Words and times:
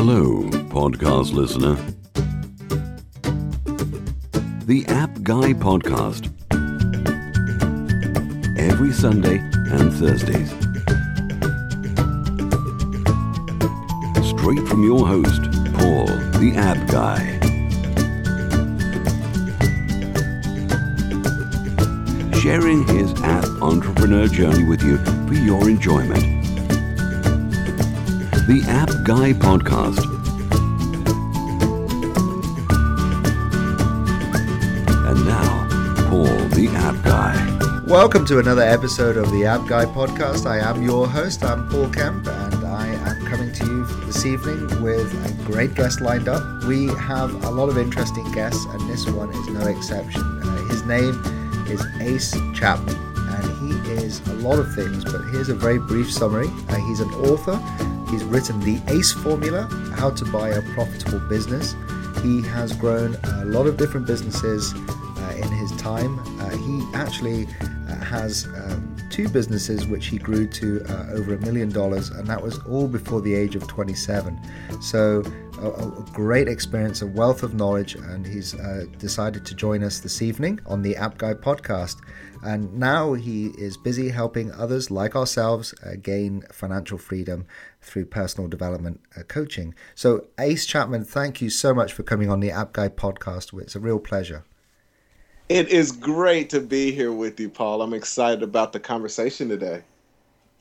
Hello, 0.00 0.42
podcast 0.70 1.32
listener. 1.32 1.74
The 4.64 4.84
App 4.86 5.10
Guy 5.24 5.54
Podcast. 5.54 6.30
Every 8.56 8.92
Sunday 8.92 9.38
and 9.72 9.92
Thursdays. 9.92 10.50
Straight 14.24 14.68
from 14.68 14.84
your 14.84 15.04
host, 15.04 15.42
Paul, 15.74 16.06
the 16.38 16.52
App 16.54 16.86
Guy. 16.86 17.18
Sharing 22.38 22.86
his 22.86 23.12
app 23.22 23.46
entrepreneur 23.60 24.28
journey 24.28 24.62
with 24.62 24.84
you 24.84 24.98
for 25.26 25.34
your 25.34 25.68
enjoyment. 25.68 26.37
The 28.48 28.62
App 28.66 28.88
Guy 29.04 29.34
Podcast. 29.34 30.02
And 35.06 35.26
now, 35.26 36.08
Paul, 36.08 36.24
the 36.56 36.68
App 36.72 37.04
Guy. 37.04 37.82
Welcome 37.86 38.24
to 38.24 38.38
another 38.38 38.62
episode 38.62 39.18
of 39.18 39.30
the 39.32 39.44
App 39.44 39.66
Guy 39.66 39.84
podcast. 39.84 40.46
I 40.46 40.60
am 40.60 40.82
your 40.82 41.06
host, 41.06 41.44
I'm 41.44 41.68
Paul 41.68 41.90
Kemp, 41.90 42.26
and 42.26 42.64
I 42.64 42.86
am 42.86 43.26
coming 43.26 43.52
to 43.52 43.66
you 43.66 43.84
this 44.06 44.24
evening 44.24 44.80
with 44.80 45.12
a 45.26 45.44
great 45.44 45.74
guest 45.74 46.00
lined 46.00 46.26
up. 46.30 46.64
We 46.64 46.86
have 46.86 47.44
a 47.44 47.50
lot 47.50 47.68
of 47.68 47.76
interesting 47.76 48.32
guests, 48.32 48.64
and 48.64 48.88
this 48.88 49.06
one 49.06 49.28
is 49.28 49.46
no 49.48 49.66
exception. 49.66 50.22
Uh, 50.22 50.64
his 50.68 50.82
name 50.84 51.22
is 51.68 51.84
Ace 52.00 52.34
Chapman, 52.54 52.96
and 52.96 53.84
he 53.84 53.92
is 53.92 54.26
a 54.26 54.34
lot 54.36 54.58
of 54.58 54.74
things, 54.74 55.04
but 55.04 55.20
here's 55.32 55.50
a 55.50 55.54
very 55.54 55.78
brief 55.78 56.10
summary. 56.10 56.48
Uh, 56.70 56.76
he's 56.76 57.00
an 57.00 57.10
author, 57.10 57.60
he's 58.10 58.24
written 58.24 58.60
The 58.60 58.80
Ace 58.88 59.12
Formula 59.12 59.62
How 59.94 60.10
to 60.10 60.24
Buy 60.26 60.50
a 60.50 60.62
Profitable 60.74 61.20
Business. 61.28 61.74
He 62.22 62.42
has 62.42 62.72
grown 62.72 63.16
a 63.22 63.44
lot 63.44 63.66
of 63.66 63.76
different 63.76 64.06
businesses 64.06 64.74
uh, 64.74 65.34
in 65.36 65.48
his 65.52 65.70
time. 65.76 66.18
Uh, 66.40 66.50
he 66.50 66.82
actually 66.94 67.46
uh, 67.88 67.94
has 67.96 68.46
um, 68.46 68.96
two 69.10 69.28
businesses 69.28 69.86
which 69.86 70.06
he 70.06 70.18
grew 70.18 70.46
to 70.46 70.84
uh, 70.88 71.06
over 71.12 71.34
a 71.34 71.40
million 71.40 71.68
dollars, 71.68 72.10
and 72.10 72.26
that 72.26 72.42
was 72.42 72.58
all 72.60 72.88
before 72.88 73.20
the 73.20 73.34
age 73.34 73.54
of 73.56 73.66
27. 73.66 74.38
So, 74.80 75.22
a, 75.60 75.68
a 75.68 76.04
great 76.12 76.48
experience, 76.48 77.02
a 77.02 77.06
wealth 77.06 77.42
of 77.42 77.54
knowledge, 77.54 77.94
and 77.94 78.26
he's 78.26 78.54
uh, 78.54 78.86
decided 78.98 79.44
to 79.46 79.54
join 79.54 79.82
us 79.82 80.00
this 80.00 80.22
evening 80.22 80.60
on 80.66 80.82
the 80.82 80.96
App 80.96 81.18
Guy 81.18 81.34
podcast. 81.34 81.96
And 82.42 82.74
now 82.74 83.14
he 83.14 83.46
is 83.58 83.76
busy 83.76 84.10
helping 84.10 84.52
others 84.52 84.90
like 84.90 85.16
ourselves 85.16 85.74
uh, 85.84 85.96
gain 86.00 86.44
financial 86.52 86.98
freedom 86.98 87.46
through 87.80 88.06
personal 88.06 88.48
development 88.48 89.00
uh, 89.16 89.22
coaching. 89.22 89.74
So, 89.94 90.26
Ace 90.38 90.66
Chapman, 90.66 91.04
thank 91.04 91.40
you 91.40 91.50
so 91.50 91.74
much 91.74 91.92
for 91.92 92.02
coming 92.02 92.30
on 92.30 92.40
the 92.40 92.50
App 92.50 92.72
Guy 92.72 92.88
podcast. 92.88 93.58
It's 93.60 93.74
a 93.74 93.80
real 93.80 93.98
pleasure. 93.98 94.44
It 95.48 95.68
is 95.68 95.92
great 95.92 96.50
to 96.50 96.60
be 96.60 96.92
here 96.92 97.12
with 97.12 97.40
you, 97.40 97.48
Paul. 97.48 97.80
I'm 97.80 97.94
excited 97.94 98.42
about 98.42 98.72
the 98.72 98.80
conversation 98.80 99.48
today. 99.48 99.82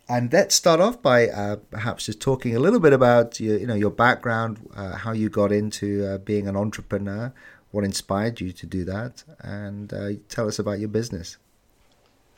And 0.10 0.32
let's 0.32 0.56
start 0.56 0.80
off 0.80 1.02
by 1.02 1.28
uh, 1.28 1.58
perhaps 1.70 2.06
just 2.06 2.22
talking 2.22 2.56
a 2.56 2.60
little 2.60 2.80
bit 2.80 2.94
about 2.94 3.42
your, 3.42 3.58
you 3.58 3.68
know, 3.68 3.76
your 3.76 3.92
background, 3.92 4.70
uh, 4.74 4.96
how 4.96 5.12
you 5.12 5.28
got 5.28 5.52
into 5.52 6.06
uh, 6.06 6.18
being 6.20 6.48
an 6.48 6.56
entrepreneur, 6.56 7.34
what 7.72 7.84
inspired 7.84 8.40
you 8.40 8.54
to 8.54 8.66
do 8.66 8.86
that, 8.86 9.26
and 9.42 9.94
uh, 9.94 10.12
tell 10.30 10.48
us 10.48 10.60
about 10.60 10.80
your 10.80 10.88
business. 10.88 11.38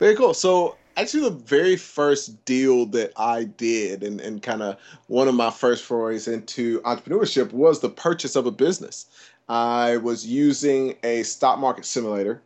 Very 0.00 0.16
cool. 0.16 0.32
So, 0.32 0.76
actually, 0.96 1.24
the 1.24 1.36
very 1.36 1.76
first 1.76 2.42
deal 2.46 2.86
that 2.86 3.12
I 3.18 3.44
did, 3.44 4.02
and, 4.02 4.18
and 4.20 4.42
kind 4.42 4.62
of 4.62 4.78
one 5.08 5.28
of 5.28 5.34
my 5.34 5.50
first 5.50 5.84
forays 5.84 6.26
into 6.26 6.80
entrepreneurship, 6.80 7.52
was 7.52 7.80
the 7.80 7.90
purchase 7.90 8.34
of 8.34 8.46
a 8.46 8.50
business. 8.50 9.06
I 9.48 9.98
was 9.98 10.26
using 10.26 10.96
a 11.02 11.22
stock 11.22 11.58
market 11.58 11.84
simulator 11.84 12.40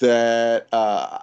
that 0.00 0.66
uh, 0.70 1.20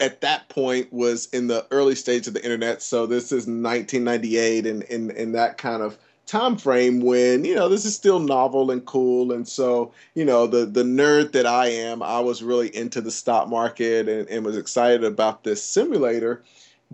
at 0.00 0.20
that 0.20 0.48
point 0.48 0.92
was 0.92 1.26
in 1.26 1.46
the 1.46 1.64
early 1.70 1.94
stage 1.94 2.26
of 2.26 2.34
the 2.34 2.42
internet. 2.42 2.82
So 2.82 3.06
this 3.06 3.26
is 3.26 3.46
1998, 3.46 4.66
and 4.66 4.82
in, 4.84 5.12
in 5.12 5.32
that 5.32 5.58
kind 5.58 5.82
of 5.82 5.96
time 6.26 6.56
frame 6.56 7.00
when 7.00 7.44
you 7.44 7.54
know 7.54 7.68
this 7.68 7.84
is 7.84 7.94
still 7.94 8.18
novel 8.18 8.70
and 8.70 8.86
cool 8.86 9.30
and 9.32 9.46
so 9.46 9.92
you 10.14 10.24
know 10.24 10.46
the 10.46 10.64
the 10.64 10.82
nerd 10.82 11.32
that 11.32 11.44
i 11.44 11.66
am 11.66 12.02
i 12.02 12.18
was 12.18 12.42
really 12.42 12.74
into 12.74 13.00
the 13.00 13.10
stock 13.10 13.48
market 13.48 14.08
and, 14.08 14.28
and 14.28 14.44
was 14.44 14.56
excited 14.56 15.04
about 15.04 15.44
this 15.44 15.62
simulator 15.62 16.42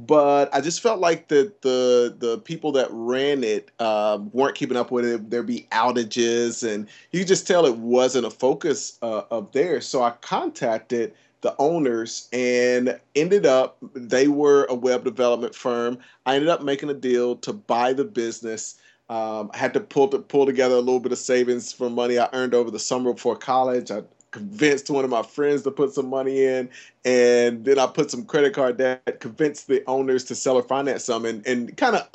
but 0.07 0.55
I 0.55 0.61
just 0.61 0.81
felt 0.81 1.01
like 1.01 1.29
the 1.29 1.53
the 1.61 2.15
the 2.17 2.39
people 2.39 2.73
that 2.73 2.89
ran 2.91 3.45
it 3.45 3.71
uh, 3.79 4.19
weren't 4.33 4.55
keeping 4.55 4.77
up 4.77 4.91
with 4.91 5.05
it. 5.05 5.31
There'd 5.31 5.47
be 5.47 5.67
outages, 5.73 6.67
and 6.67 6.87
you 7.11 7.25
just 7.25 7.47
tell 7.47 7.67
it 7.67 7.77
wasn't 7.77 8.25
a 8.25 8.31
focus 8.31 8.99
uh, 9.03 9.23
of 9.31 9.53
theirs. 9.53 9.87
So 9.87 10.03
I 10.03 10.13
contacted 10.23 11.13
the 11.43 11.55
owners 11.59 12.29
and 12.33 12.99
ended 13.15 13.47
up 13.47 13.79
they 13.95 14.29
were 14.29 14.65
a 14.67 14.75
web 14.75 15.05
development 15.05 15.55
firm. 15.55 15.99
I 16.27 16.35
ended 16.35 16.51
up 16.51 16.63
making 16.63 16.91
a 16.91 16.95
deal 16.95 17.37
to 17.37 17.53
buy 17.53 17.93
the 17.93 18.05
business. 18.05 18.77
Um, 19.11 19.51
I 19.53 19.59
had 19.59 19.75
to 19.75 19.81
pull 19.81 20.07
to, 20.09 20.21
pull 20.21 20.47
together 20.47 20.77
a 20.77 20.79
little 20.79 21.01
bit 21.01 21.11
of 21.11 21.19
savings 21.19 21.73
from 21.73 21.95
money 21.95 22.17
I 22.19 22.29
earned 22.33 22.55
over 22.55 22.71
the 22.71 22.79
summer 22.79 23.13
before 23.13 23.37
college. 23.37 23.91
I 23.91 24.03
convinced 24.31 24.89
one 24.89 25.05
of 25.05 25.11
my 25.11 25.23
friends 25.23 25.63
to 25.63 25.73
put 25.73 25.93
some 25.93 26.09
money 26.09 26.45
in 26.45 26.71
and 27.05 27.65
then 27.65 27.81
i 27.81 27.87
put 27.87 28.09
some 28.13 28.25
credit 28.25 28.55
card 28.55 28.77
debt 28.77 29.19
convinced 29.19 29.67
the 29.67 29.83
owners 29.89 30.23
to 30.23 30.37
sell 30.37 30.55
or 30.55 30.63
finance 30.63 31.03
some 31.03 31.25
and, 31.25 31.45
and 31.49 31.77
kind 31.77 31.97
of 31.97 32.09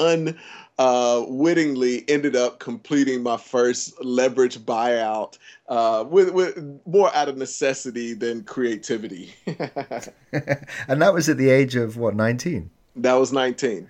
unwittingly 0.79 2.00
uh, 2.00 2.03
ended 2.07 2.34
up 2.34 2.59
completing 2.59 3.22
my 3.22 3.35
first 3.35 4.01
leverage 4.01 4.57
buyout 4.59 5.38
uh, 5.67 6.05
with, 6.07 6.29
with 6.29 6.57
more 6.85 7.13
out 7.13 7.28
of 7.28 7.35
necessity 7.35 8.13
than 8.13 8.44
creativity. 8.44 9.34
And 10.88 11.01
that 11.01 11.13
was 11.13 11.28
at 11.28 11.38
the 11.38 11.50
age 11.50 11.75
of 11.75 11.97
what 11.97 12.16
19 12.16 12.69
that 12.95 13.16
was 13.16 13.34
19 13.34 13.89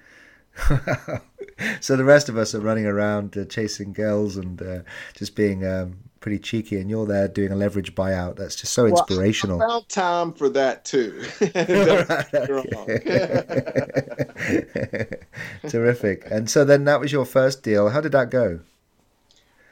so 1.80 1.96
the 1.96 2.04
rest 2.04 2.30
of 2.30 2.38
us 2.38 2.56
are 2.56 2.62
running 2.62 2.86
around 2.86 3.38
uh, 3.38 3.46
chasing 3.46 3.94
girls 3.94 4.38
and 4.38 4.62
uh, 4.62 4.80
just 5.14 5.36
being 5.36 5.66
um, 5.66 5.98
pretty 6.20 6.40
cheeky, 6.40 6.78
and 6.78 6.90
you're 6.90 7.06
there 7.06 7.28
doing 7.28 7.52
a 7.52 7.56
leverage 7.56 7.94
buyout. 7.94 8.38
That's 8.38 8.56
just 8.56 8.74
so 8.74 8.88
inspirational. 8.88 9.60
Well, 9.60 9.70
I 9.70 9.74
found 9.74 9.90
time 9.90 10.34
for 10.34 10.50
that 10.50 10.86
too. 10.86 11.24
Terrific. 15.70 16.26
And 16.30 16.50
so 16.50 16.66
then 16.66 16.86
that 16.86 17.00
was 17.00 17.12
your 17.12 17.26
first 17.26 17.64
deal. 17.64 17.90
How 17.90 18.02
did 18.02 18.14
that 18.14 18.32
go? 18.32 18.60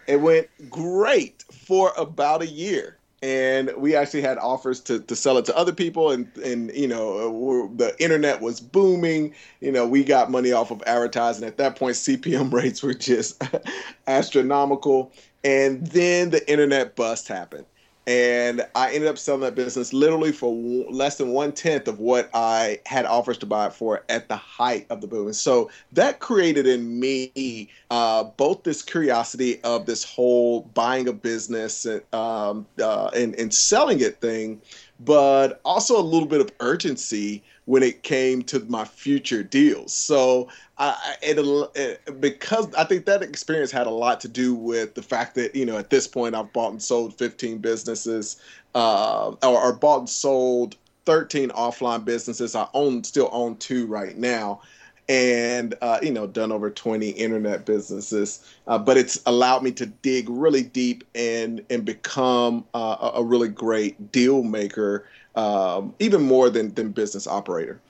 It 0.05 0.17
went 0.17 0.49
great 0.69 1.43
for 1.51 1.93
about 1.97 2.41
a 2.41 2.47
year 2.47 2.97
and 3.23 3.71
we 3.77 3.95
actually 3.95 4.21
had 4.21 4.37
offers 4.37 4.81
to, 4.81 4.99
to 4.99 5.15
sell 5.15 5.37
it 5.37 5.45
to 5.45 5.55
other 5.55 5.71
people 5.71 6.11
and 6.11 6.29
and 6.39 6.75
you 6.75 6.89
know 6.89 7.69
uh, 7.71 7.75
the 7.77 7.95
internet 7.97 8.41
was 8.41 8.59
booming. 8.59 9.33
You 9.61 9.71
know 9.71 9.87
we 9.87 10.03
got 10.03 10.29
money 10.29 10.51
off 10.51 10.71
of 10.71 10.83
advertising. 10.85 11.47
At 11.47 11.57
that 11.57 11.77
point 11.77 11.95
cpm 11.95 12.51
rates 12.53 12.83
were 12.83 12.93
just 12.93 13.41
astronomical. 14.07 15.13
And 15.45 15.87
then 15.87 16.31
the 16.31 16.49
internet 16.51 16.97
bust 16.97 17.29
happened. 17.29 17.65
And 18.05 18.65
I 18.75 18.93
ended 18.93 19.07
up 19.07 19.17
selling 19.17 19.41
that 19.41 19.55
business 19.55 19.93
literally 19.93 20.33
for 20.33 20.53
less 20.91 21.17
than 21.17 21.29
one 21.29 21.53
tenth 21.53 21.87
of 21.87 21.99
what 21.99 22.29
I 22.33 22.79
had 22.85 23.05
offers 23.05 23.37
to 23.39 23.45
buy 23.45 23.67
it 23.67 23.73
for 23.73 24.03
at 24.09 24.27
the 24.27 24.35
height 24.35 24.85
of 24.89 24.99
the 24.99 25.07
boom. 25.07 25.27
And 25.27 25.35
so 25.35 25.71
that 25.93 26.19
created 26.19 26.67
in 26.67 26.99
me 26.99 27.69
uh, 27.89 28.25
both 28.25 28.63
this 28.63 28.81
curiosity 28.81 29.63
of 29.63 29.85
this 29.85 30.03
whole 30.03 30.61
buying 30.73 31.07
a 31.07 31.13
business 31.13 31.85
and, 31.85 32.01
um, 32.13 32.65
uh, 32.81 33.09
and, 33.15 33.35
and 33.35 33.53
selling 33.53 34.01
it 34.01 34.19
thing, 34.19 34.61
but 34.99 35.61
also 35.63 35.97
a 35.97 36.03
little 36.03 36.27
bit 36.27 36.41
of 36.41 36.51
urgency 36.59 37.41
when 37.65 37.83
it 37.83 38.03
came 38.03 38.41
to 38.43 38.59
my 38.61 38.83
future 38.83 39.43
deals. 39.43 39.93
So 39.93 40.49
I, 40.77 41.15
it, 41.21 41.37
it, 41.75 42.21
because 42.21 42.73
I 42.75 42.83
think 42.83 43.05
that 43.05 43.21
experience 43.21 43.71
had 43.71 43.87
a 43.87 43.91
lot 43.91 44.19
to 44.21 44.27
do 44.27 44.53
with 44.53 44.95
the 44.95 45.03
fact 45.03 45.35
that 45.35 45.55
you 45.55 45.65
know 45.65 45.77
at 45.77 45.89
this 45.89 46.07
point 46.07 46.35
I've 46.35 46.51
bought 46.51 46.71
and 46.71 46.81
sold 46.81 47.17
15 47.17 47.59
businesses, 47.59 48.41
uh, 48.75 49.29
or, 49.43 49.61
or 49.61 49.73
bought 49.73 49.99
and 49.99 50.09
sold 50.09 50.75
13 51.05 51.49
offline 51.49 52.05
businesses. 52.05 52.55
I 52.55 52.67
own 52.73 53.03
still 53.03 53.29
own 53.31 53.57
two 53.57 53.85
right 53.87 54.17
now, 54.17 54.61
and 55.07 55.75
uh, 55.81 55.99
you 56.01 56.11
know 56.11 56.27
done 56.27 56.51
over 56.51 56.69
20 56.69 57.09
internet 57.11 57.65
businesses. 57.65 58.53
Uh, 58.67 58.77
but 58.77 58.97
it's 58.97 59.21
allowed 59.25 59.63
me 59.63 59.71
to 59.73 59.85
dig 59.85 60.27
really 60.29 60.63
deep 60.63 61.03
and 61.15 61.63
and 61.69 61.85
become 61.85 62.65
uh, 62.73 63.11
a 63.15 63.23
really 63.23 63.49
great 63.49 64.11
deal 64.11 64.43
maker, 64.43 65.05
um, 65.35 65.95
even 65.99 66.21
more 66.21 66.49
than 66.49 66.73
than 66.73 66.91
business 66.91 67.27
operator. 67.27 67.81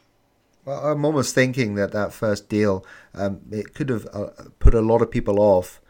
Well, 0.65 0.79
I'm 0.85 1.03
almost 1.03 1.35
thinking 1.35 1.75
that 1.75 1.91
that 1.91 2.13
first 2.13 2.47
deal, 2.47 2.85
um, 3.13 3.41
it 3.51 3.73
could 3.73 3.89
have 3.89 4.07
uh, 4.13 4.29
put 4.59 4.73
a 4.73 4.81
lot 4.81 5.01
of 5.01 5.11
people 5.11 5.39
off. 5.39 5.81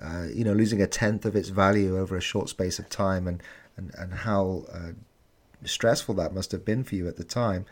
Uh, 0.00 0.28
you 0.32 0.44
know, 0.44 0.54
losing 0.54 0.80
a 0.80 0.86
tenth 0.86 1.26
of 1.26 1.36
its 1.36 1.50
value 1.50 1.98
over 1.98 2.16
a 2.16 2.22
short 2.22 2.48
space 2.48 2.78
of 2.78 2.88
time, 2.88 3.26
and 3.26 3.42
and 3.76 3.92
and 3.98 4.14
how 4.14 4.64
uh, 4.72 4.92
stressful 5.64 6.14
that 6.14 6.32
must 6.32 6.52
have 6.52 6.64
been 6.64 6.84
for 6.84 6.94
you 6.94 7.08
at 7.08 7.16
the 7.16 7.24
time. 7.24 7.66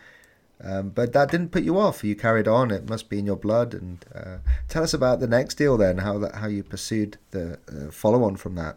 Um, 0.62 0.90
but 0.90 1.12
that 1.12 1.30
didn't 1.30 1.52
put 1.52 1.62
you 1.62 1.78
off. 1.78 2.02
You 2.02 2.16
carried 2.16 2.48
on. 2.48 2.70
It 2.70 2.88
must 2.88 3.08
be 3.08 3.18
in 3.18 3.26
your 3.26 3.36
blood. 3.36 3.74
And 3.74 4.04
uh, 4.14 4.38
tell 4.68 4.82
us 4.82 4.92
about 4.92 5.20
the 5.20 5.28
next 5.28 5.54
deal 5.54 5.76
then. 5.76 5.98
How 5.98 6.18
that 6.18 6.36
how 6.36 6.48
you 6.48 6.62
pursued 6.62 7.18
the 7.30 7.58
uh, 7.68 7.90
follow 7.90 8.24
on 8.24 8.36
from 8.36 8.56
that. 8.56 8.76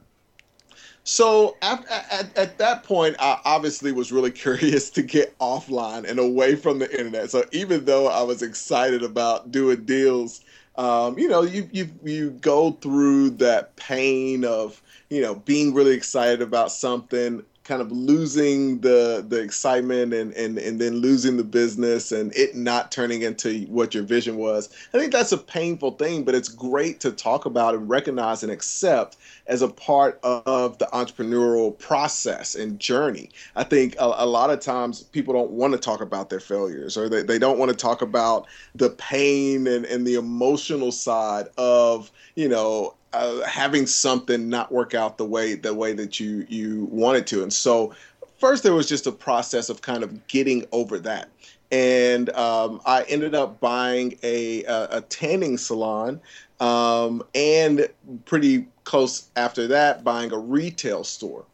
So 1.03 1.57
at, 1.61 1.83
at, 1.89 2.37
at, 2.37 2.57
that 2.59 2.83
point, 2.83 3.15
I 3.19 3.39
obviously 3.43 3.91
was 3.91 4.11
really 4.11 4.31
curious 4.45 4.89
to 4.91 5.01
get 5.01 5.37
offline 5.39 6.07
and 6.09 6.19
away 6.19 6.55
from 6.55 6.79
the 6.79 6.91
internet. 6.91 7.31
So 7.31 7.45
even 7.51 7.85
though 7.85 8.07
I 8.07 8.21
was 8.21 8.41
excited 8.41 9.03
about 9.03 9.51
doing 9.51 9.83
deals, 9.85 10.41
um, 10.77 11.19
you 11.19 11.27
know, 11.27 11.41
you 11.41 11.69
you 11.73 11.89
you 12.03 12.31
go 12.31 12.71
through 12.71 13.31
that 13.31 13.75
pain 13.75 14.45
of 14.45 14.81
you 15.09 15.21
know 15.21 15.35
being 15.35 15.73
really 15.73 15.93
excited 15.93 16.41
about 16.41 16.71
something 16.71 17.43
kind 17.63 17.81
of 17.81 17.91
losing 17.91 18.79
the 18.79 19.23
the 19.27 19.39
excitement 19.39 20.13
and, 20.13 20.33
and 20.33 20.57
and 20.57 20.79
then 20.81 20.95
losing 20.95 21.37
the 21.37 21.43
business 21.43 22.11
and 22.11 22.35
it 22.35 22.55
not 22.55 22.91
turning 22.91 23.21
into 23.21 23.61
what 23.65 23.93
your 23.93 24.03
vision 24.03 24.37
was. 24.37 24.69
I 24.93 24.97
think 24.97 25.11
that's 25.11 25.31
a 25.31 25.37
painful 25.37 25.91
thing, 25.91 26.23
but 26.23 26.33
it's 26.33 26.49
great 26.49 26.99
to 27.01 27.11
talk 27.11 27.45
about 27.45 27.75
and 27.75 27.87
recognize 27.87 28.43
and 28.43 28.51
accept 28.51 29.17
as 29.47 29.61
a 29.61 29.67
part 29.67 30.19
of 30.23 30.77
the 30.79 30.85
entrepreneurial 30.87 31.77
process 31.77 32.55
and 32.55 32.79
journey. 32.79 33.29
I 33.55 33.63
think 33.63 33.95
a, 33.99 34.05
a 34.17 34.25
lot 34.25 34.49
of 34.49 34.59
times 34.59 35.03
people 35.03 35.33
don't 35.33 35.51
want 35.51 35.73
to 35.73 35.79
talk 35.79 36.01
about 36.01 36.29
their 36.29 36.39
failures 36.39 36.97
or 36.97 37.09
they, 37.09 37.21
they 37.21 37.37
don't 37.37 37.59
want 37.59 37.69
to 37.69 37.77
talk 37.77 38.01
about 38.01 38.47
the 38.75 38.89
pain 38.91 39.67
and, 39.67 39.85
and 39.85 40.05
the 40.05 40.15
emotional 40.15 40.91
side 40.91 41.47
of, 41.57 42.11
you 42.35 42.49
know, 42.49 42.95
uh, 43.13 43.41
having 43.41 43.85
something 43.85 44.49
not 44.49 44.71
work 44.71 44.93
out 44.93 45.17
the 45.17 45.25
way 45.25 45.55
the 45.55 45.73
way 45.73 45.93
that 45.93 46.19
you 46.19 46.45
you 46.49 46.87
wanted 46.91 47.27
to. 47.27 47.43
And 47.43 47.51
so 47.51 47.93
first 48.39 48.63
there 48.63 48.73
was 48.73 48.87
just 48.87 49.07
a 49.07 49.11
process 49.11 49.69
of 49.69 49.81
kind 49.81 50.03
of 50.03 50.27
getting 50.27 50.65
over 50.71 50.99
that. 50.99 51.29
And 51.71 52.29
um, 52.31 52.81
I 52.85 53.03
ended 53.03 53.33
up 53.33 53.61
buying 53.61 54.17
a, 54.23 54.65
a, 54.65 54.97
a 54.97 55.01
tanning 55.01 55.57
salon 55.57 56.19
um, 56.59 57.23
and 57.33 57.87
pretty 58.25 58.67
close 58.83 59.29
after 59.37 59.67
that 59.67 60.03
buying 60.03 60.33
a 60.33 60.37
retail 60.37 61.05
store 61.05 61.45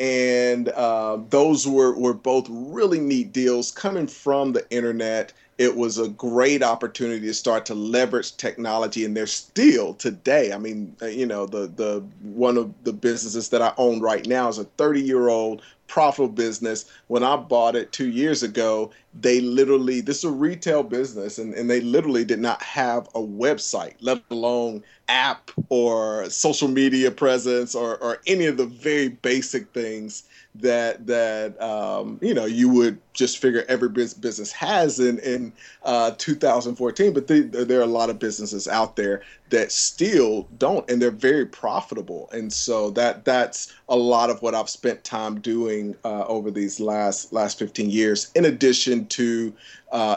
and 0.00 0.70
uh, 0.70 1.18
those 1.28 1.68
were, 1.68 1.94
were 1.94 2.14
both 2.14 2.46
really 2.48 2.98
neat 2.98 3.32
deals 3.32 3.70
coming 3.70 4.06
from 4.06 4.52
the 4.52 4.68
internet 4.70 5.34
it 5.60 5.76
was 5.76 5.98
a 5.98 6.08
great 6.08 6.62
opportunity 6.62 7.26
to 7.26 7.34
start 7.34 7.66
to 7.66 7.74
leverage 7.74 8.34
technology 8.38 9.04
and 9.04 9.14
they're 9.14 9.26
still 9.26 9.92
today. 9.92 10.54
I 10.54 10.58
mean 10.58 10.96
uh, 11.02 11.06
you 11.06 11.26
know 11.26 11.44
the 11.44 11.66
the 11.66 12.02
one 12.22 12.56
of 12.56 12.72
the 12.84 12.94
businesses 12.94 13.50
that 13.50 13.60
i 13.60 13.74
own 13.76 14.00
right 14.00 14.26
now 14.26 14.48
is 14.48 14.56
a 14.56 14.64
30 14.64 15.02
year 15.02 15.28
old 15.28 15.60
profitable 15.86 16.32
business. 16.32 16.86
When 17.08 17.22
i 17.22 17.36
bought 17.36 17.76
it 17.76 17.92
two 17.92 18.08
years 18.08 18.42
ago 18.42 18.90
they 19.20 19.42
literally 19.42 20.00
this 20.00 20.18
is 20.18 20.24
a 20.24 20.30
retail 20.30 20.82
business 20.82 21.38
and, 21.38 21.52
and 21.52 21.68
they 21.68 21.82
literally 21.82 22.24
did 22.24 22.40
not 22.40 22.62
have 22.62 23.06
a 23.08 23.20
website 23.20 23.96
let 24.00 24.22
alone 24.30 24.82
app 25.08 25.50
or 25.68 26.30
social 26.30 26.68
media 26.68 27.10
presence 27.10 27.74
or, 27.74 27.98
or 27.98 28.22
any 28.26 28.46
of 28.46 28.56
the 28.56 28.66
very 28.66 29.08
basic 29.08 29.68
things 29.74 30.22
that 30.56 31.06
that 31.06 31.60
um, 31.62 32.18
you 32.20 32.34
know 32.34 32.44
you 32.44 32.68
would 32.68 32.98
just 33.12 33.38
figure 33.38 33.64
every 33.68 33.88
business 33.88 34.50
has 34.52 34.98
in 34.98 35.18
in 35.20 35.52
uh, 35.84 36.12
2014. 36.18 37.12
But 37.12 37.28
there 37.28 37.78
are 37.78 37.82
a 37.82 37.86
lot 37.86 38.10
of 38.10 38.18
businesses 38.18 38.66
out 38.66 38.96
there 38.96 39.22
that 39.50 39.70
still 39.70 40.48
don't, 40.58 40.88
and 40.90 41.00
they're 41.00 41.10
very 41.10 41.46
profitable. 41.46 42.28
And 42.32 42.52
so 42.52 42.90
that 42.90 43.24
that's 43.24 43.74
a 43.88 43.96
lot 43.96 44.30
of 44.30 44.42
what 44.42 44.54
I've 44.54 44.70
spent 44.70 45.04
time 45.04 45.40
doing 45.40 45.94
uh, 46.04 46.24
over 46.26 46.50
these 46.50 46.80
last 46.80 47.32
last 47.32 47.58
15 47.58 47.88
years. 47.88 48.30
In 48.34 48.44
addition 48.44 49.06
to 49.06 49.52
uh, 49.92 50.16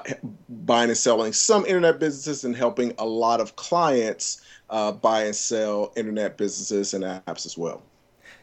buying 0.49 0.89
and 0.89 0.97
selling 0.97 1.33
some 1.33 1.65
internet 1.65 1.99
businesses 1.99 2.43
and 2.43 2.55
helping 2.55 2.93
a 2.97 3.05
lot 3.05 3.39
of 3.39 3.55
clients 3.55 4.41
uh, 4.69 4.91
buy 4.91 5.23
and 5.23 5.35
sell 5.35 5.93
internet 5.95 6.37
businesses 6.37 6.93
and 6.93 7.03
apps 7.03 7.45
as 7.45 7.57
well. 7.57 7.81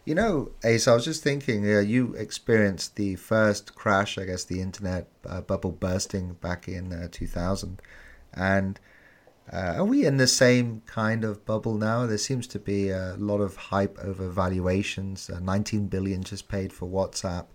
You 0.05 0.15
know, 0.15 0.53
Ace, 0.65 0.89
I 0.89 0.95
was 0.95 1.05
just 1.05 1.23
thinking, 1.23 1.65
uh, 1.65 1.81
you 1.81 2.15
experienced 2.15 2.97
the 2.97 3.17
first 3.17 3.75
crash, 3.75 4.17
I 4.17 4.25
guess, 4.25 4.45
the 4.45 4.63
internet 4.63 5.09
uh, 5.29 5.43
bubble 5.43 5.73
bursting 5.73 6.35
back 6.35 6.69
in 6.69 6.93
uh, 6.93 7.09
2000. 7.13 7.83
And 8.33 8.81
uh, 9.53 9.75
are 9.77 9.85
we 9.85 10.07
in 10.07 10.17
the 10.17 10.27
same 10.27 10.81
kind 10.87 11.23
of 11.23 11.45
bubble 11.45 11.75
now? 11.75 12.07
There 12.07 12.17
seems 12.17 12.47
to 12.49 12.59
be 12.59 12.89
a 12.89 13.15
lot 13.19 13.41
of 13.41 13.57
hype 13.57 13.99
over 14.03 14.29
valuations. 14.29 15.29
Uh, 15.29 15.39
19 15.41 15.89
billion 15.89 16.23
just 16.23 16.49
paid 16.49 16.73
for 16.73 16.89
WhatsApp, 16.89 17.47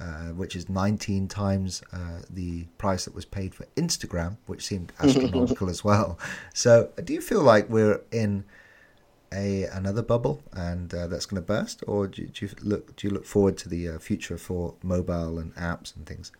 uh, 0.00 0.32
which 0.32 0.56
is 0.56 0.68
19 0.68 1.28
times 1.28 1.84
the 2.28 2.64
price 2.76 3.04
that 3.04 3.14
was 3.14 3.24
paid 3.24 3.54
for 3.54 3.66
Instagram, 3.76 4.36
which 4.46 4.66
seemed 4.66 4.92
astronomical 5.00 5.70
as 5.70 5.84
well. 5.84 6.18
So, 6.54 6.90
do 7.04 7.12
you 7.12 7.20
feel 7.20 7.42
like 7.42 7.70
we're 7.70 8.00
in 8.10 8.44
a 9.34 9.64
another 9.64 10.02
bubble 10.02 10.42
and 10.52 10.94
uh, 10.94 11.06
that's 11.06 11.26
going 11.26 11.42
to 11.42 11.46
burst, 11.46 11.82
or 11.86 12.06
do, 12.06 12.26
do, 12.26 12.46
you 12.46 12.52
look 12.62 12.96
do 12.96 13.08
you 13.08 13.12
look 13.12 13.26
forward 13.26 13.58
to 13.58 13.68
the 13.68 13.88
uh, 13.88 13.98
future 13.98 14.38
for 14.38 14.74
mobile 14.82 15.38
and 15.38 15.54
apps 15.56 15.94
and 15.96 16.06
things? 16.06 16.32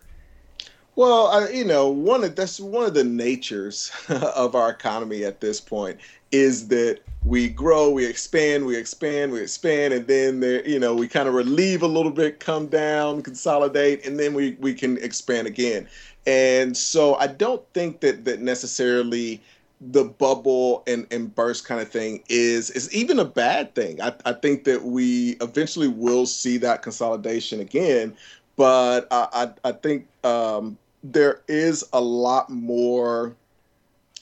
Well, 0.97 1.27
uh, 1.27 1.49
you 1.49 1.65
know, 1.65 1.89
one 1.89 2.23
of 2.23 2.37
that's 2.37 2.61
one 2.61 2.85
of 2.85 2.95
the 2.95 3.05
natures 3.05 3.91
of 4.09 4.55
our 4.55 4.71
economy 4.71 5.25
at 5.25 5.41
this 5.41 5.61
point 5.61 5.99
is 6.31 6.69
that 6.69 7.01
we 7.25 7.49
grow, 7.49 7.91
we 7.91 8.07
expand, 8.07 8.65
we 8.65 8.77
expand, 8.77 9.33
we 9.33 9.41
expand, 9.41 9.93
and 9.95 10.07
then 10.07 10.41
there, 10.41 10.67
you 10.69 10.79
know, 10.79 10.95
we 10.95 11.09
kind 11.09 11.29
of 11.29 11.35
relieve 11.35 11.83
a 11.83 11.87
little 11.87 12.13
bit, 12.13 12.39
come 12.39 12.67
down, 12.67 13.23
consolidate, 13.23 14.07
and 14.07 14.21
then 14.21 14.35
we 14.35 14.53
we 14.61 14.73
can 14.73 14.99
expand 14.99 15.49
again. 15.49 15.89
And 16.27 16.77
so 16.77 17.17
I 17.17 17.27
don't 17.27 17.63
think 17.75 18.01
that 18.01 18.25
that 18.25 18.41
necessarily 18.41 19.43
the 19.91 20.05
bubble 20.05 20.83
and, 20.87 21.07
and 21.11 21.35
burst 21.35 21.65
kind 21.65 21.81
of 21.81 21.89
thing 21.89 22.23
is 22.29 22.71
is 22.71 22.93
even 22.95 23.19
a 23.19 23.25
bad 23.25 23.75
thing. 23.75 24.01
I, 24.01 24.15
I 24.25 24.33
think 24.33 24.65
that 24.65 24.85
we 24.85 25.37
eventually 25.41 25.89
will 25.89 26.27
see 26.27 26.57
that 26.59 26.83
consolidation 26.83 27.61
again, 27.61 28.17
but 28.57 29.07
I, 29.11 29.29
I, 29.65 29.69
I 29.69 29.73
think 29.73 30.07
um, 30.25 30.79
there 31.03 31.43
is 31.49 31.85
a 31.93 32.01
lot 32.01 32.51
more 32.51 33.35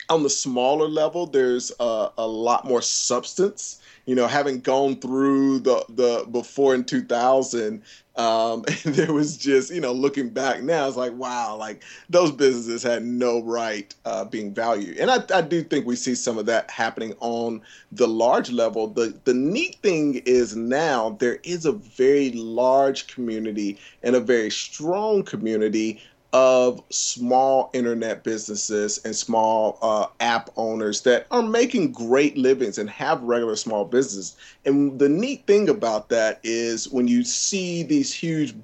on 0.09 0.23
the 0.23 0.31
smaller 0.31 0.89
level. 0.89 1.27
There's 1.27 1.73
a, 1.79 2.11
a 2.19 2.27
lot 2.27 2.65
more 2.65 2.83
substance 2.83 3.82
you 4.07 4.15
know, 4.15 4.27
having 4.27 4.61
gone 4.61 4.97
through 4.97 5.61
the 5.61 5.85
the 5.89 6.27
before 6.31 6.75
in 6.75 6.85
2000, 6.85 7.83
um, 8.17 8.65
there 8.85 9.13
was 9.13 9.37
just 9.37 9.73
you 9.73 9.81
know 9.81 9.93
looking 9.93 10.29
back 10.29 10.63
now, 10.63 10.87
it's 10.89 10.97
like 10.97 11.13
wow, 11.13 11.57
like 11.57 11.83
those 12.11 12.31
businesses 12.33 12.83
had 12.83 13.05
no 13.05 13.43
right 13.43 13.95
uh, 14.05 14.25
being 14.25 14.53
valued, 14.53 14.99
and 14.99 15.11
I, 15.11 15.23
I 15.33 15.41
do 15.41 15.63
think 15.63 15.87
we 15.87 15.97
see 15.97 16.15
some 16.15 16.37
of 16.39 16.47
that 16.47 16.71
happening 16.71 17.15
on 17.21 17.63
the 17.93 18.09
large 18.09 18.51
level. 18.51 18.89
The 18.89 19.15
the 19.25 19.35
neat 19.35 19.77
thing 19.83 20.17
is 20.27 20.57
now 20.57 21.17
there 21.21 21.39
is 21.45 21.65
a 21.65 21.73
very 21.73 22.33
large 22.33 23.07
community 23.07 23.79
and 24.03 24.17
a 24.17 24.21
very 24.21 24.51
strong 24.51 25.23
community 25.23 26.01
of 26.33 26.83
small 26.91 27.71
internet 27.75 28.25
businesses 28.25 28.99
and 29.05 29.15
small 29.15 29.79
uh, 29.83 30.07
app 30.21 30.51
owners 30.57 31.03
that 31.03 31.27
are 31.31 31.43
making 31.43 31.93
great 31.93 32.39
livings 32.39 32.79
and 32.79 32.89
have 32.89 33.23
regular 33.23 33.57
small 33.57 33.85
businesses. 33.85 34.37
And 34.65 34.99
the 34.99 35.09
neat 35.09 35.47
thing 35.47 35.69
about 35.69 36.09
that 36.09 36.41
is 36.43 36.89
when 36.89 37.07
you 37.07 37.25
see 37.25 37.83
these 37.83 38.13
huge 38.13 38.55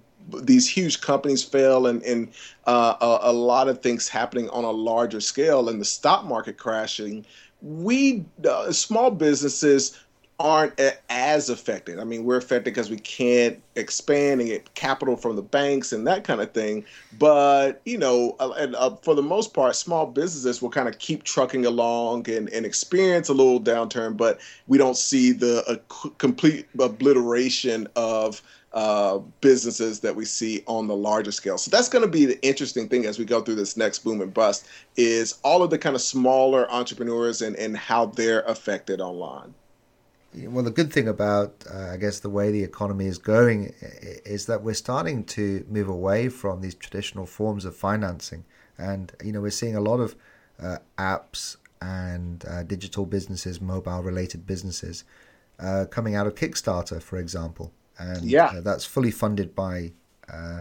these 0.43 0.69
huge 0.69 1.01
companies 1.01 1.43
fail 1.43 1.87
and, 1.87 2.03
and 2.03 2.29
uh, 2.67 2.97
a, 3.01 3.31
a, 3.31 3.33
lot 3.33 3.67
of 3.67 3.81
things 3.81 4.09
happening 4.09 4.47
on 4.51 4.63
a 4.63 4.71
larger 4.71 5.23
scale 5.23 5.71
and 5.71 5.81
the 5.81 5.87
stock 5.87 6.27
market 6.27 6.59
crashing 6.59 7.25
we 7.63 8.25
uh, 8.49 8.71
small 8.71 9.11
businesses 9.11 9.99
aren't 10.41 10.81
as 11.11 11.51
affected. 11.51 11.99
I 11.99 12.05
mean, 12.05 12.25
we're 12.25 12.37
affected 12.37 12.65
because 12.65 12.91
we 12.91 12.99
can't 12.99 13.61
expand 13.75 14.41
and 14.41 14.49
get 14.49 14.73
capital 14.75 15.17
from 15.17 15.35
the 15.35 15.43
banks 15.43 15.93
and 15.93 16.07
that 16.07 16.23
kind 16.23 16.41
of 16.41 16.53
thing. 16.53 16.85
But 17.19 17.81
you 17.85 17.99
know, 17.99 18.37
and, 18.39 18.77
uh, 18.77 18.97
for 18.97 19.15
the 19.15 19.23
most 19.23 19.53
part, 19.53 19.75
small 19.75 20.07
businesses 20.07 20.63
will 20.63 20.71
kind 20.71 20.89
of 20.89 20.99
keep 20.99 21.25
trucking 21.25 21.67
along 21.67 22.31
and, 22.31 22.49
and 22.51 22.65
experience 22.65 23.29
a 23.29 23.35
little 23.35 23.61
downturn, 23.61 24.17
but 24.17 24.39
we 24.69 24.79
don't 24.79 24.97
see 24.97 25.33
the 25.33 25.65
uh, 25.67 26.09
complete 26.19 26.69
obliteration 26.79 27.89
of 27.97 28.41
uh, 28.75 29.19
businesses 29.41 30.01
that 30.01 30.15
we 30.15 30.25
see 30.25 30.63
on 30.67 30.87
the 30.87 30.95
larger 30.95 31.33
scale. 31.33 31.59
So 31.59 31.71
that's 31.71 31.89
going 31.89 32.05
to 32.05 32.11
be 32.11 32.27
the 32.27 32.41
interesting 32.47 32.89
thing 32.89 33.07
as 33.07 33.19
we 33.19 33.25
go 33.25 33.41
through 33.41 33.57
this 33.57 33.77
next 33.77 34.01
boom 34.01 34.21
and 34.21 34.33
bust 34.33 34.69
is 34.97 35.39
all 35.43 35.63
of 35.65 35.71
the 35.71 35.79
kind 35.79 35.97
of 35.97 36.03
smaller 36.03 36.71
entrepreneurs 36.71 37.43
and, 37.43 37.57
and 37.57 37.77
how 37.77 38.07
they're 38.07 38.43
affected 38.43 39.01
online 39.01 39.55
well, 40.35 40.65
the 40.65 40.71
good 40.71 40.93
thing 40.93 41.09
about, 41.09 41.65
uh, 41.73 41.91
I 41.93 41.97
guess, 41.97 42.21
the 42.21 42.31
way 42.31 42.51
the 42.51 42.63
economy 42.63 43.07
is 43.07 43.19
going 43.19 43.75
is 43.81 44.47
that 44.47 44.63
we're 44.63 44.75
starting 44.75 45.25
to 45.25 45.65
move 45.69 45.89
away 45.89 46.29
from 46.29 46.61
these 46.61 46.75
traditional 46.75 47.27
forms 47.27 47.65
of 47.65 47.75
financing. 47.75 48.45
And, 48.77 49.13
you 49.25 49.33
know, 49.33 49.41
we're 49.41 49.51
seeing 49.51 49.77
a 49.77 49.81
lot 49.81 50.01
of 50.01 50.15
uh, 50.61 50.79
apps 50.99 51.57
and 51.81 52.45
uh, 52.47 52.63
digital 52.63 53.07
businesses, 53.07 53.61
mobile 53.61 54.03
related 54.03 54.47
businesses 54.47 55.05
uh, 55.59 55.87
coming 55.91 56.15
out 56.15 56.27
of 56.27 56.35
Kickstarter, 56.35 57.03
for 57.03 57.19
example. 57.19 57.73
And 57.99 58.25
yeah. 58.25 58.47
Uh, 58.47 58.61
that's 58.61 58.85
fully 58.85 59.11
funded 59.11 59.55
by 59.55 59.93
uh, 60.33 60.61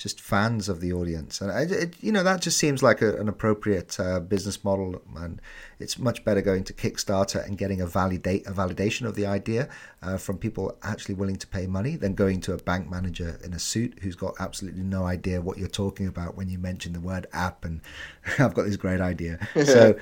just 0.00 0.18
fans 0.18 0.70
of 0.70 0.80
the 0.80 0.94
audience. 0.94 1.42
And 1.42 1.50
it, 1.70 1.72
it, 1.72 1.94
you 2.00 2.10
know 2.10 2.22
that 2.22 2.40
just 2.40 2.56
seems 2.56 2.82
like 2.82 3.02
a, 3.02 3.20
an 3.20 3.28
appropriate 3.28 4.00
uh, 4.00 4.18
business 4.18 4.64
model, 4.64 5.00
and 5.16 5.40
it's 5.78 5.98
much 5.98 6.24
better 6.24 6.40
going 6.40 6.64
to 6.64 6.72
Kickstarter 6.72 7.46
and 7.46 7.58
getting 7.58 7.82
a 7.82 7.86
validate 7.86 8.46
a 8.46 8.50
validation 8.50 9.06
of 9.06 9.14
the 9.14 9.26
idea 9.26 9.68
uh, 10.02 10.16
from 10.16 10.38
people 10.38 10.74
actually 10.82 11.14
willing 11.14 11.36
to 11.36 11.46
pay 11.46 11.66
money 11.66 11.96
than 11.96 12.14
going 12.14 12.40
to 12.40 12.54
a 12.54 12.56
bank 12.56 12.90
manager 12.90 13.38
in 13.44 13.52
a 13.52 13.58
suit 13.58 13.98
who's 14.00 14.16
got 14.16 14.34
absolutely 14.40 14.82
no 14.82 15.04
idea 15.04 15.42
what 15.42 15.58
you're 15.58 15.68
talking 15.68 16.06
about 16.06 16.34
when 16.34 16.48
you 16.48 16.58
mention 16.58 16.94
the 16.94 17.00
word 17.00 17.26
app. 17.34 17.66
And 17.66 17.82
I've 18.38 18.54
got 18.54 18.64
this 18.64 18.76
great 18.76 19.00
idea, 19.00 19.38
so. 19.64 19.94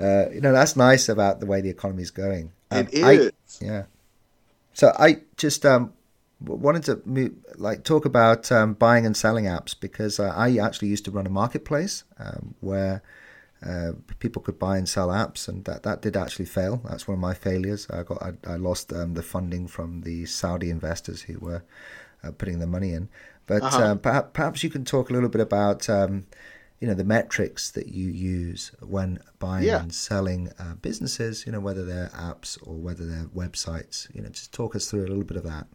Uh, 0.00 0.30
you 0.32 0.40
know 0.40 0.52
that's 0.52 0.76
nice 0.76 1.08
about 1.08 1.40
the 1.40 1.46
way 1.46 1.60
the 1.60 1.68
economy 1.68 2.00
is 2.00 2.12
going. 2.12 2.52
Um, 2.70 2.86
it 2.92 2.94
is. 2.94 3.58
I, 3.60 3.64
yeah. 3.64 3.82
So 4.72 4.94
I 4.96 5.22
just 5.36 5.66
um, 5.66 5.92
wanted 6.40 6.84
to 6.84 7.02
move, 7.04 7.32
like 7.56 7.84
talk 7.84 8.04
about 8.04 8.50
um, 8.50 8.74
buying 8.74 9.06
and 9.06 9.16
selling 9.16 9.44
apps 9.44 9.78
because 9.78 10.18
uh, 10.18 10.32
I 10.34 10.56
actually 10.56 10.88
used 10.88 11.04
to 11.04 11.10
run 11.10 11.26
a 11.26 11.30
marketplace 11.30 12.04
um, 12.18 12.54
where 12.60 13.02
uh, 13.64 13.92
people 14.20 14.40
could 14.40 14.58
buy 14.58 14.78
and 14.78 14.88
sell 14.88 15.08
apps, 15.08 15.48
and 15.48 15.64
that, 15.66 15.82
that 15.82 16.00
did 16.00 16.16
actually 16.16 16.46
fail. 16.46 16.80
That's 16.88 17.06
one 17.06 17.14
of 17.14 17.20
my 17.20 17.34
failures. 17.34 17.86
I 17.90 18.02
got 18.02 18.22
I, 18.22 18.32
I 18.46 18.56
lost 18.56 18.92
um, 18.92 19.14
the 19.14 19.22
funding 19.22 19.68
from 19.68 20.00
the 20.00 20.24
Saudi 20.26 20.70
investors 20.70 21.22
who 21.22 21.38
were 21.38 21.62
uh, 22.24 22.30
putting 22.32 22.58
the 22.58 22.66
money 22.66 22.92
in. 22.92 23.08
But 23.46 23.62
uh-huh. 23.62 23.82
Um, 23.82 23.98
perhaps, 23.98 24.28
perhaps 24.32 24.64
you 24.64 24.70
can 24.70 24.84
talk 24.84 25.10
a 25.10 25.12
little 25.12 25.28
bit 25.28 25.42
about 25.42 25.90
um, 25.90 26.26
you 26.80 26.88
know 26.88 26.94
the 26.94 27.04
metrics 27.04 27.70
that 27.72 27.88
you 27.88 28.08
use 28.08 28.72
when 28.80 29.18
buying 29.38 29.66
yeah. 29.66 29.82
and 29.82 29.92
selling 29.92 30.50
uh, 30.58 30.74
businesses. 30.76 31.44
You 31.44 31.52
know 31.52 31.60
whether 31.60 31.84
they're 31.84 32.10
apps 32.14 32.56
or 32.66 32.74
whether 32.74 33.04
they're 33.04 33.26
websites. 33.26 34.12
You 34.14 34.22
know, 34.22 34.30
just 34.30 34.54
talk 34.54 34.74
us 34.74 34.90
through 34.90 35.04
a 35.04 35.08
little 35.08 35.24
bit 35.24 35.36
of 35.36 35.44
that. 35.44 35.66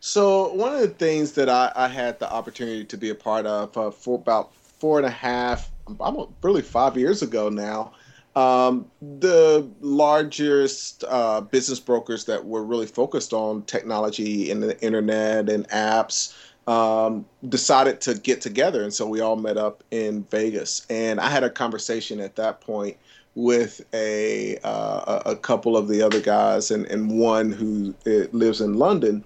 So 0.00 0.52
one 0.52 0.74
of 0.74 0.80
the 0.80 0.88
things 0.88 1.32
that 1.32 1.48
I, 1.48 1.72
I 1.74 1.88
had 1.88 2.18
the 2.18 2.32
opportunity 2.32 2.84
to 2.84 2.96
be 2.96 3.10
a 3.10 3.14
part 3.14 3.46
of 3.46 3.76
uh, 3.76 3.90
for 3.90 4.16
about 4.16 4.54
four 4.54 4.98
and 4.98 5.06
a 5.06 5.10
half, 5.10 5.70
almost 5.98 6.30
really 6.42 6.62
five 6.62 6.96
years 6.96 7.22
ago 7.22 7.48
now, 7.48 7.92
um, 8.36 8.90
the 9.00 9.66
largest 9.80 11.02
uh, 11.08 11.40
business 11.40 11.80
brokers 11.80 12.26
that 12.26 12.44
were 12.44 12.62
really 12.62 12.86
focused 12.86 13.32
on 13.32 13.62
technology 13.62 14.50
and 14.50 14.62
the 14.62 14.78
internet 14.82 15.48
and 15.48 15.66
apps 15.70 16.36
um, 16.68 17.24
decided 17.48 18.00
to 18.02 18.14
get 18.14 18.40
together, 18.40 18.82
and 18.82 18.92
so 18.92 19.06
we 19.06 19.20
all 19.20 19.36
met 19.36 19.56
up 19.56 19.82
in 19.90 20.24
Vegas. 20.24 20.84
And 20.90 21.20
I 21.20 21.30
had 21.30 21.44
a 21.44 21.50
conversation 21.50 22.20
at 22.20 22.36
that 22.36 22.60
point 22.60 22.96
with 23.36 23.82
a 23.94 24.58
uh, 24.64 25.22
a 25.26 25.36
couple 25.36 25.76
of 25.76 25.88
the 25.88 26.02
other 26.02 26.20
guys, 26.20 26.70
and, 26.70 26.84
and 26.86 27.18
one 27.18 27.52
who 27.52 27.94
uh, 28.06 28.26
lives 28.32 28.60
in 28.60 28.74
London 28.74 29.24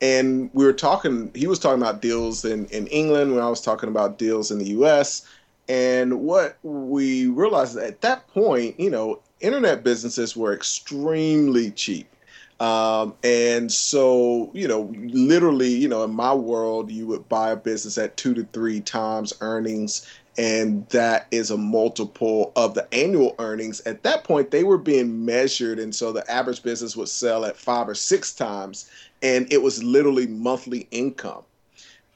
and 0.00 0.50
we 0.52 0.64
were 0.64 0.72
talking 0.72 1.30
he 1.34 1.46
was 1.46 1.58
talking 1.58 1.80
about 1.80 2.02
deals 2.02 2.44
in, 2.44 2.66
in 2.66 2.86
england 2.88 3.34
when 3.34 3.42
i 3.42 3.48
was 3.48 3.60
talking 3.60 3.88
about 3.88 4.18
deals 4.18 4.50
in 4.50 4.58
the 4.58 4.66
us 4.66 5.26
and 5.68 6.20
what 6.20 6.58
we 6.62 7.26
realized 7.28 7.76
at 7.76 8.00
that 8.00 8.26
point 8.28 8.78
you 8.78 8.90
know 8.90 9.20
internet 9.40 9.84
businesses 9.84 10.36
were 10.36 10.52
extremely 10.52 11.70
cheap. 11.72 12.08
Um, 12.58 13.14
and 13.22 13.70
so 13.70 14.50
you 14.54 14.66
know 14.66 14.90
literally 14.96 15.68
you 15.68 15.88
know 15.88 16.04
in 16.04 16.14
my 16.14 16.32
world 16.32 16.90
you 16.90 17.06
would 17.06 17.28
buy 17.28 17.50
a 17.50 17.56
business 17.56 17.98
at 17.98 18.16
two 18.16 18.32
to 18.32 18.44
three 18.54 18.80
times 18.80 19.34
earnings 19.42 20.06
and 20.38 20.86
that 20.88 21.26
is 21.30 21.50
a 21.50 21.56
multiple 21.56 22.52
of 22.56 22.74
the 22.74 22.92
annual 22.92 23.34
earnings. 23.38 23.80
At 23.80 24.02
that 24.02 24.24
point, 24.24 24.50
they 24.50 24.64
were 24.64 24.78
being 24.78 25.24
measured, 25.24 25.78
and 25.78 25.94
so 25.94 26.12
the 26.12 26.30
average 26.30 26.62
business 26.62 26.96
would 26.96 27.08
sell 27.08 27.44
at 27.44 27.56
five 27.56 27.88
or 27.88 27.94
six 27.94 28.32
times 28.32 28.90
and 29.22 29.50
it 29.52 29.62
was 29.62 29.82
literally 29.82 30.26
monthly 30.26 30.86
income. 30.90 31.42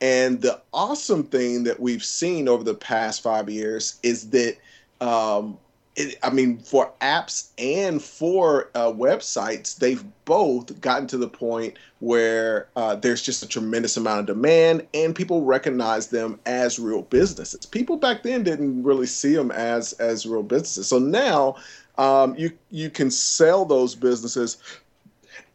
And 0.00 0.40
the 0.40 0.60
awesome 0.72 1.24
thing 1.24 1.64
that 1.64 1.80
we've 1.80 2.04
seen 2.04 2.48
over 2.48 2.64
the 2.64 2.74
past 2.74 3.22
five 3.22 3.50
years 3.50 3.98
is 4.02 4.30
that, 4.30 4.56
um, 5.00 5.58
it, 6.00 6.18
I 6.22 6.30
mean, 6.30 6.58
for 6.58 6.92
apps 7.00 7.50
and 7.58 8.02
for 8.02 8.70
uh, 8.74 8.92
websites, 8.92 9.76
they've 9.76 10.04
both 10.24 10.80
gotten 10.80 11.06
to 11.08 11.18
the 11.18 11.28
point 11.28 11.74
where 11.98 12.68
uh, 12.76 12.96
there's 12.96 13.22
just 13.22 13.42
a 13.42 13.48
tremendous 13.48 13.96
amount 13.96 14.20
of 14.20 14.26
demand 14.26 14.86
and 14.94 15.14
people 15.14 15.42
recognize 15.42 16.08
them 16.08 16.40
as 16.46 16.78
real 16.78 17.02
businesses. 17.02 17.66
People 17.66 17.96
back 17.96 18.22
then 18.22 18.42
didn't 18.42 18.82
really 18.82 19.06
see 19.06 19.34
them 19.34 19.50
as 19.50 19.92
as 19.94 20.26
real 20.26 20.42
businesses. 20.42 20.86
So 20.86 20.98
now 20.98 21.56
um, 21.98 22.34
you 22.36 22.50
you 22.70 22.90
can 22.90 23.10
sell 23.10 23.64
those 23.64 23.94
businesses 23.94 24.56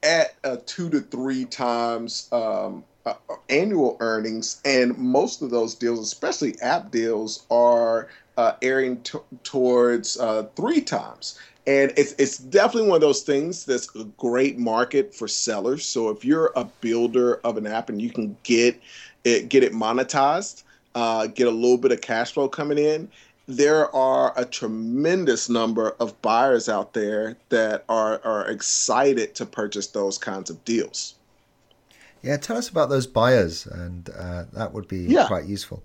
at 0.03 0.35
a 0.43 0.57
two 0.57 0.89
to 0.91 0.99
three 1.01 1.45
times 1.45 2.29
um, 2.31 2.83
uh, 3.05 3.13
annual 3.49 3.97
earnings, 3.99 4.61
and 4.65 4.97
most 4.97 5.41
of 5.41 5.49
those 5.49 5.75
deals, 5.75 5.99
especially 5.99 6.59
app 6.61 6.91
deals, 6.91 7.45
are 7.49 8.09
uh, 8.37 8.53
erring 8.61 9.01
t- 9.01 9.19
towards 9.43 10.19
uh, 10.19 10.47
three 10.55 10.81
times. 10.81 11.39
And 11.67 11.91
it's 11.97 12.13
it's 12.19 12.37
definitely 12.37 12.89
one 12.89 12.97
of 12.97 13.01
those 13.01 13.21
things 13.21 13.65
that's 13.65 13.93
a 13.95 14.03
great 14.17 14.59
market 14.59 15.15
for 15.15 15.27
sellers. 15.27 15.83
So 15.85 16.09
if 16.09 16.23
you're 16.23 16.51
a 16.55 16.65
builder 16.81 17.35
of 17.43 17.57
an 17.57 17.65
app 17.65 17.89
and 17.89 17.99
you 17.99 18.11
can 18.11 18.37
get 18.43 18.79
it 19.23 19.49
get 19.49 19.63
it 19.63 19.73
monetized, 19.73 20.63
uh, 20.93 21.27
get 21.27 21.47
a 21.47 21.51
little 21.51 21.77
bit 21.77 21.91
of 21.91 22.01
cash 22.01 22.33
flow 22.33 22.47
coming 22.47 22.77
in, 22.77 23.09
there 23.47 23.93
are 23.95 24.33
a 24.37 24.45
tremendous 24.45 25.49
number 25.49 25.95
of 25.99 26.19
buyers 26.21 26.67
out 26.67 26.93
there 26.93 27.37
that 27.49 27.83
are, 27.89 28.21
are 28.23 28.47
excited 28.49 29.35
to 29.35 29.45
purchase 29.45 29.87
those 29.87 30.17
kinds 30.17 30.49
of 30.49 30.63
deals. 30.65 31.15
Yeah, 32.23 32.37
tell 32.37 32.57
us 32.57 32.69
about 32.69 32.89
those 32.89 33.05
buyers, 33.05 33.67
and 33.67 34.09
uh, 34.09 34.45
that 34.53 34.73
would 34.73 34.87
be 34.87 35.01
yeah. 35.01 35.27
quite 35.27 35.45
useful. 35.45 35.83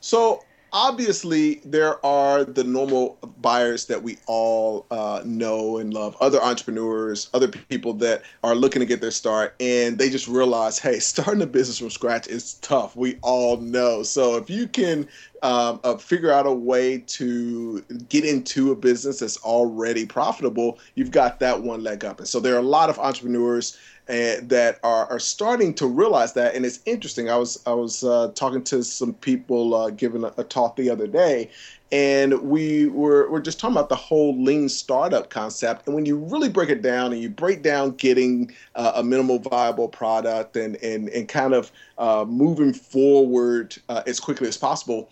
So, 0.00 0.42
obviously 0.76 1.54
there 1.64 2.04
are 2.04 2.44
the 2.44 2.62
normal 2.62 3.16
buyers 3.40 3.86
that 3.86 4.02
we 4.02 4.18
all 4.26 4.84
uh, 4.90 5.22
know 5.24 5.78
and 5.78 5.94
love 5.94 6.14
other 6.20 6.38
entrepreneurs 6.42 7.30
other 7.32 7.48
people 7.48 7.94
that 7.94 8.22
are 8.44 8.54
looking 8.54 8.80
to 8.80 8.84
get 8.84 9.00
their 9.00 9.10
start 9.10 9.54
and 9.58 9.96
they 9.96 10.10
just 10.10 10.28
realize 10.28 10.78
hey 10.78 10.98
starting 10.98 11.40
a 11.40 11.46
business 11.46 11.78
from 11.78 11.88
scratch 11.88 12.26
is 12.26 12.54
tough. 12.54 12.94
We 12.94 13.16
all 13.22 13.56
know. 13.56 14.02
So 14.02 14.36
if 14.36 14.50
you 14.50 14.68
can 14.68 15.08
um, 15.42 15.80
uh, 15.82 15.96
figure 15.96 16.30
out 16.30 16.44
a 16.44 16.52
way 16.52 16.98
to 16.98 17.80
get 18.10 18.26
into 18.26 18.70
a 18.70 18.76
business 18.76 19.20
that's 19.20 19.38
already 19.38 20.04
profitable 20.04 20.78
you've 20.94 21.10
got 21.10 21.40
that 21.40 21.62
one 21.62 21.82
leg 21.82 22.04
up. 22.04 22.18
And 22.18 22.28
so 22.28 22.38
there 22.38 22.54
are 22.54 22.58
a 22.58 22.62
lot 22.62 22.90
of 22.90 22.98
entrepreneurs 22.98 23.78
and 24.08 24.48
that 24.48 24.78
are, 24.84 25.06
are 25.06 25.18
starting 25.18 25.74
to 25.74 25.86
realize 25.86 26.32
that. 26.34 26.54
And 26.54 26.64
it's 26.64 26.80
interesting. 26.86 27.28
I 27.28 27.36
was 27.36 27.60
I 27.66 27.72
was 27.72 28.04
uh, 28.04 28.30
talking 28.34 28.62
to 28.64 28.82
some 28.84 29.14
people 29.14 29.74
uh, 29.74 29.90
giving 29.90 30.24
a, 30.24 30.32
a, 30.36 30.44
talk 30.44 30.76
the 30.76 30.90
other 30.90 31.06
day, 31.06 31.50
and 31.90 32.40
we 32.42 32.86
were 32.88 33.30
we're 33.30 33.40
just 33.40 33.58
talking 33.58 33.76
about 33.76 33.88
the 33.88 33.96
whole 33.96 34.40
lean 34.40 34.68
startup 34.68 35.30
concept. 35.30 35.86
And 35.86 35.94
when 35.94 36.06
you 36.06 36.16
really 36.16 36.48
break 36.48 36.68
it 36.68 36.82
down 36.82 37.12
and 37.12 37.20
you 37.20 37.28
break 37.28 37.62
down 37.62 37.92
getting 37.92 38.54
uh, 38.76 38.92
a 38.94 39.02
minimal 39.02 39.38
viable 39.40 39.88
product 39.88 40.56
and 40.56 40.76
and 40.76 41.08
and 41.08 41.28
kind 41.28 41.52
of 41.52 41.72
uh, 41.98 42.24
moving 42.28 42.72
forward 42.72 43.76
uh, 43.88 44.02
as 44.06 44.20
quickly 44.20 44.48
as 44.48 44.56
possible. 44.56 45.10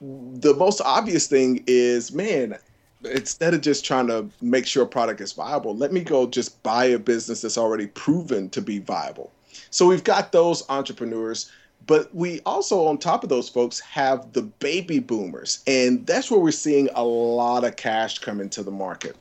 The 0.00 0.54
most 0.54 0.80
obvious 0.80 1.28
thing 1.28 1.62
is, 1.68 2.12
man, 2.12 2.58
instead 3.04 3.54
of 3.54 3.60
just 3.60 3.84
trying 3.84 4.06
to 4.08 4.28
make 4.40 4.66
sure 4.66 4.84
a 4.84 4.86
product 4.86 5.20
is 5.20 5.32
viable, 5.32 5.76
let 5.76 5.92
me 5.92 6.00
go 6.00 6.26
just 6.26 6.62
buy 6.62 6.84
a 6.86 6.98
business 6.98 7.42
that's 7.42 7.58
already 7.58 7.86
proven 7.86 8.48
to 8.50 8.60
be 8.60 8.78
viable. 8.78 9.30
So 9.70 9.86
we've 9.86 10.04
got 10.04 10.32
those 10.32 10.68
entrepreneurs, 10.68 11.50
but 11.86 12.14
we 12.14 12.40
also, 12.46 12.86
on 12.86 12.98
top 12.98 13.22
of 13.22 13.28
those 13.28 13.48
folks, 13.48 13.80
have 13.80 14.32
the 14.32 14.42
baby 14.42 14.98
boomers. 14.98 15.62
And 15.66 16.06
that's 16.06 16.30
where 16.30 16.40
we're 16.40 16.52
seeing 16.52 16.88
a 16.94 17.04
lot 17.04 17.64
of 17.64 17.76
cash 17.76 18.18
come 18.18 18.40
into 18.40 18.62
the 18.62 18.70
market. 18.70 19.16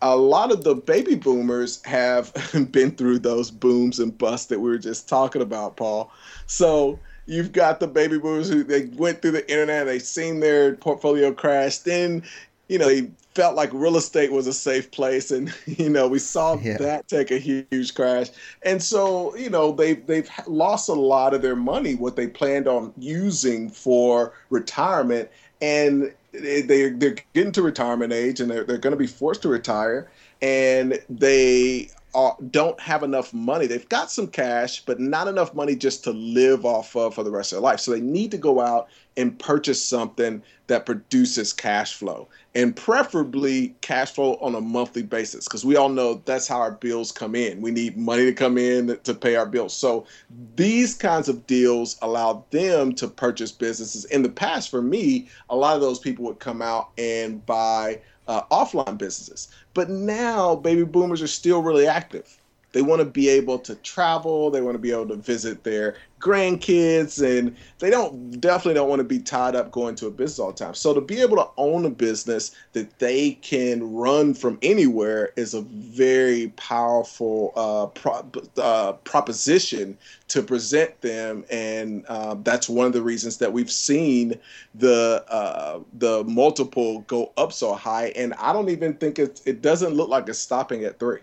A 0.00 0.16
lot 0.16 0.52
of 0.52 0.62
the 0.62 0.76
baby 0.76 1.16
boomers 1.16 1.84
have 1.84 2.32
been 2.72 2.92
through 2.92 3.18
those 3.18 3.50
booms 3.50 3.98
and 3.98 4.16
busts 4.16 4.46
that 4.46 4.60
we 4.60 4.70
were 4.70 4.78
just 4.78 5.08
talking 5.08 5.42
about, 5.42 5.76
Paul. 5.76 6.10
So 6.46 6.98
you've 7.26 7.52
got 7.52 7.78
the 7.78 7.86
baby 7.86 8.18
boomers 8.18 8.48
who 8.48 8.64
they 8.64 8.86
went 8.96 9.20
through 9.20 9.32
the 9.32 9.50
internet, 9.50 9.86
they 9.86 9.98
seen 9.98 10.40
their 10.40 10.76
portfolio 10.76 11.32
crash, 11.32 11.78
then 11.78 12.22
you 12.68 12.78
know, 12.78 12.88
he 12.88 13.10
felt 13.34 13.54
like 13.54 13.70
real 13.72 13.96
estate 13.96 14.30
was 14.32 14.46
a 14.46 14.52
safe 14.52 14.90
place, 14.90 15.30
and 15.30 15.52
you 15.66 15.88
know, 15.88 16.06
we 16.06 16.18
saw 16.18 16.56
yeah. 16.58 16.76
that 16.78 17.08
take 17.08 17.30
a 17.30 17.38
huge 17.38 17.94
crash. 17.94 18.28
And 18.62 18.82
so, 18.82 19.34
you 19.36 19.50
know, 19.50 19.72
they've 19.72 20.06
they've 20.06 20.30
lost 20.46 20.88
a 20.88 20.94
lot 20.94 21.34
of 21.34 21.42
their 21.42 21.56
money, 21.56 21.94
what 21.94 22.16
they 22.16 22.26
planned 22.26 22.68
on 22.68 22.92
using 22.98 23.70
for 23.70 24.32
retirement, 24.50 25.30
and 25.60 26.12
they 26.32 26.62
they're 26.62 27.14
getting 27.32 27.52
to 27.52 27.62
retirement 27.62 28.12
age, 28.12 28.40
and 28.40 28.50
they're 28.50 28.64
they're 28.64 28.78
going 28.78 28.92
to 28.92 28.98
be 28.98 29.06
forced 29.06 29.42
to 29.42 29.48
retire, 29.48 30.10
and 30.42 31.00
they 31.08 31.90
are, 32.14 32.36
don't 32.50 32.78
have 32.80 33.02
enough 33.02 33.34
money. 33.34 33.66
They've 33.66 33.88
got 33.88 34.10
some 34.10 34.26
cash, 34.26 34.84
but 34.84 34.98
not 34.98 35.28
enough 35.28 35.54
money 35.54 35.76
just 35.76 36.04
to 36.04 36.12
live 36.12 36.64
off 36.64 36.96
of 36.96 37.14
for 37.14 37.22
the 37.22 37.30
rest 37.30 37.52
of 37.52 37.56
their 37.56 37.62
life. 37.62 37.80
So 37.80 37.90
they 37.90 38.00
need 38.00 38.30
to 38.30 38.38
go 38.38 38.60
out 38.60 38.88
and 39.16 39.36
purchase 39.38 39.84
something 39.84 40.42
that 40.68 40.86
produces 40.86 41.52
cash 41.52 41.94
flow 41.94 42.28
and 42.54 42.74
preferably 42.76 43.74
cash 43.80 44.12
flow 44.12 44.36
on 44.36 44.54
a 44.54 44.60
monthly 44.60 45.02
basis 45.02 45.44
because 45.44 45.64
we 45.64 45.76
all 45.76 45.88
know 45.88 46.22
that's 46.24 46.46
how 46.46 46.58
our 46.58 46.70
bills 46.70 47.10
come 47.10 47.34
in. 47.34 47.60
We 47.60 47.70
need 47.70 47.96
money 47.96 48.26
to 48.26 48.32
come 48.32 48.56
in 48.56 48.98
to 49.02 49.14
pay 49.14 49.34
our 49.34 49.46
bills. 49.46 49.74
So 49.74 50.06
these 50.54 50.94
kinds 50.94 51.28
of 51.28 51.46
deals 51.46 51.98
allow 52.00 52.44
them 52.50 52.94
to 52.94 53.08
purchase 53.08 53.50
businesses. 53.50 54.04
In 54.06 54.22
the 54.22 54.28
past, 54.28 54.70
for 54.70 54.82
me, 54.82 55.28
a 55.50 55.56
lot 55.56 55.74
of 55.74 55.80
those 55.80 55.98
people 55.98 56.24
would 56.26 56.38
come 56.38 56.62
out 56.62 56.90
and 56.96 57.44
buy 57.44 58.00
uh, 58.28 58.42
offline 58.50 58.98
businesses. 58.98 59.48
But 59.74 59.90
now 59.90 60.54
baby 60.54 60.84
boomers 60.84 61.22
are 61.22 61.26
still 61.26 61.62
really 61.62 61.86
active. 61.86 62.38
They 62.72 62.82
want 62.82 63.00
to 63.00 63.06
be 63.06 63.28
able 63.28 63.58
to 63.60 63.74
travel. 63.76 64.50
They 64.50 64.60
want 64.60 64.74
to 64.74 64.78
be 64.78 64.92
able 64.92 65.08
to 65.08 65.16
visit 65.16 65.64
their 65.64 65.96
grandkids, 66.20 67.22
and 67.22 67.56
they 67.78 67.90
don't 67.90 68.40
definitely 68.40 68.74
don't 68.74 68.88
want 68.88 69.00
to 69.00 69.04
be 69.04 69.20
tied 69.20 69.54
up 69.54 69.70
going 69.70 69.94
to 69.96 70.06
a 70.08 70.10
business 70.10 70.38
all 70.38 70.52
the 70.52 70.58
time. 70.58 70.74
So 70.74 70.92
to 70.92 71.00
be 71.00 71.20
able 71.20 71.36
to 71.36 71.48
own 71.56 71.84
a 71.84 71.90
business 71.90 72.54
that 72.72 72.98
they 72.98 73.32
can 73.32 73.94
run 73.94 74.34
from 74.34 74.58
anywhere 74.62 75.30
is 75.36 75.54
a 75.54 75.62
very 75.62 76.48
powerful 76.56 77.52
uh, 77.56 77.86
pro- 77.86 78.30
uh, 78.58 78.92
proposition 79.04 79.96
to 80.28 80.42
present 80.42 81.00
them, 81.00 81.44
and 81.50 82.04
uh, 82.08 82.34
that's 82.42 82.68
one 82.68 82.86
of 82.86 82.92
the 82.92 83.02
reasons 83.02 83.38
that 83.38 83.52
we've 83.52 83.70
seen 83.70 84.34
the 84.74 85.24
uh, 85.28 85.80
the 85.94 86.24
multiple 86.24 87.00
go 87.02 87.32
up 87.36 87.52
so 87.52 87.74
high. 87.74 88.08
And 88.08 88.34
I 88.34 88.52
don't 88.52 88.68
even 88.68 88.94
think 88.94 89.18
it 89.18 89.40
it 89.46 89.62
doesn't 89.62 89.94
look 89.94 90.08
like 90.08 90.28
it's 90.28 90.38
stopping 90.38 90.84
at 90.84 90.98
three. 90.98 91.20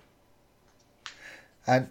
And 1.67 1.89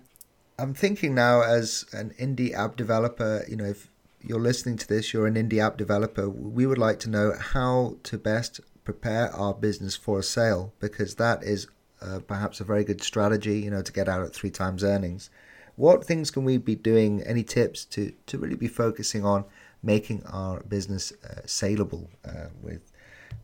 I'm 0.59 0.75
thinking 0.75 1.15
now 1.15 1.43
as 1.43 1.85
an 1.93 2.15
indie 2.19 2.55
app 2.55 2.77
developer, 2.77 3.45
you 3.49 3.57
know, 3.57 3.65
if 3.65 3.91
you're 4.21 4.41
listening 4.41 4.77
to 4.79 4.89
this, 4.89 5.13
you're 5.13 5.27
an 5.27 5.35
indie 5.35 5.59
app 5.59 5.77
developer, 5.77 6.29
we 6.29 6.67
would 6.67 6.79
like 6.79 6.99
to 7.01 7.11
know 7.11 7.33
how 7.39 7.97
to 8.05 8.19
best 8.19 8.61
prepare 8.85 9.35
our 9.35 9.55
business 9.55 9.97
for 9.97 10.19
a 10.19 10.23
sale 10.23 10.73
because 10.79 11.17
that 11.17 11.43
is 11.43 11.67
uh, 12.01 12.21
perhaps 12.27 12.61
a 12.61 12.65
very 12.65 12.85
good 12.85 13.03
strategy, 13.03 13.61
you 13.61 13.71
know, 13.71 13.83
to 13.83 13.93
get 13.93 14.09
out 14.09 14.23
at 14.23 14.35
three 14.35 14.51
times 14.51 14.85
earnings. 14.85 15.31
What 15.77 16.05
things 16.05 16.31
can 16.31 16.45
we 16.45 16.59
be 16.59 16.77
doing? 16.77 17.23
Any 17.23 17.43
tips 17.43 17.85
to, 17.87 18.13
to 18.27 18.39
really 18.39 18.57
be 18.57 18.69
focusing 18.69 19.25
on 19.25 19.45
making 19.83 20.23
our 20.27 20.61
business 20.61 21.13
uh, 21.25 21.41
saleable 21.47 22.09
uh, 22.25 22.49
with, 22.63 22.93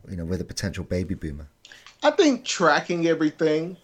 you 0.09 0.15
know, 0.15 0.25
with 0.25 0.41
a 0.41 0.45
potential 0.45 0.83
baby 0.83 1.13
boomer? 1.13 1.47
I 2.03 2.11
think 2.11 2.45
tracking 2.45 3.07
everything 3.07 3.77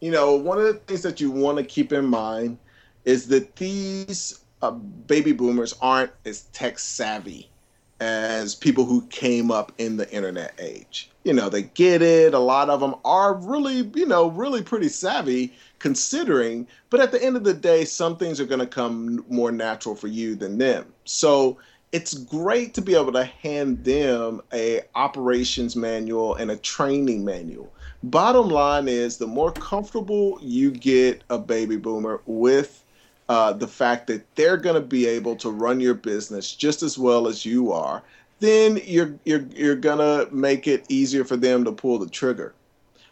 you 0.00 0.10
know, 0.10 0.34
one 0.34 0.58
of 0.58 0.64
the 0.64 0.74
things 0.74 1.02
that 1.02 1.20
you 1.20 1.30
want 1.30 1.58
to 1.58 1.64
keep 1.64 1.92
in 1.92 2.06
mind 2.06 2.58
is 3.04 3.28
that 3.28 3.56
these 3.56 4.40
uh, 4.62 4.70
baby 4.70 5.32
boomers 5.32 5.74
aren't 5.80 6.12
as 6.24 6.42
tech 6.52 6.78
savvy 6.78 7.48
as 7.98 8.54
people 8.54 8.84
who 8.84 9.06
came 9.06 9.50
up 9.50 9.72
in 9.78 9.96
the 9.96 10.10
internet 10.12 10.52
age. 10.58 11.10
You 11.24 11.32
know, 11.32 11.48
they 11.48 11.62
get 11.62 12.02
it. 12.02 12.34
A 12.34 12.38
lot 12.38 12.68
of 12.68 12.80
them 12.80 12.94
are 13.04 13.34
really, 13.34 13.90
you 13.94 14.06
know, 14.06 14.28
really 14.30 14.62
pretty 14.62 14.88
savvy 14.88 15.54
considering, 15.78 16.66
but 16.90 17.00
at 17.00 17.10
the 17.10 17.22
end 17.22 17.36
of 17.36 17.44
the 17.44 17.54
day, 17.54 17.84
some 17.84 18.16
things 18.16 18.38
are 18.38 18.46
going 18.46 18.60
to 18.60 18.66
come 18.66 19.24
more 19.28 19.50
natural 19.50 19.94
for 19.94 20.08
you 20.08 20.34
than 20.34 20.58
them. 20.58 20.92
So, 21.04 21.58
it's 21.92 22.14
great 22.14 22.74
to 22.74 22.82
be 22.82 22.94
able 22.94 23.12
to 23.12 23.24
hand 23.24 23.84
them 23.84 24.42
a 24.52 24.82
operations 24.96 25.76
manual 25.76 26.34
and 26.34 26.50
a 26.50 26.56
training 26.56 27.24
manual 27.24 27.72
bottom 28.02 28.48
line 28.48 28.88
is 28.88 29.16
the 29.16 29.26
more 29.26 29.52
comfortable 29.52 30.38
you 30.42 30.70
get 30.70 31.22
a 31.30 31.38
baby 31.38 31.76
boomer 31.76 32.20
with 32.26 32.84
uh, 33.28 33.52
the 33.52 33.66
fact 33.66 34.06
that 34.06 34.34
they're 34.36 34.56
going 34.56 34.74
to 34.80 34.86
be 34.86 35.06
able 35.06 35.36
to 35.36 35.50
run 35.50 35.80
your 35.80 35.94
business 35.94 36.54
just 36.54 36.82
as 36.82 36.98
well 36.98 37.26
as 37.26 37.44
you 37.44 37.72
are, 37.72 38.02
then 38.40 38.80
you're 38.84 39.14
you're 39.24 39.46
you're 39.54 39.76
going 39.76 39.98
to 39.98 40.32
make 40.34 40.68
it 40.68 40.84
easier 40.88 41.24
for 41.24 41.36
them 41.36 41.64
to 41.64 41.72
pull 41.72 41.98
the 41.98 42.08
trigger. 42.08 42.54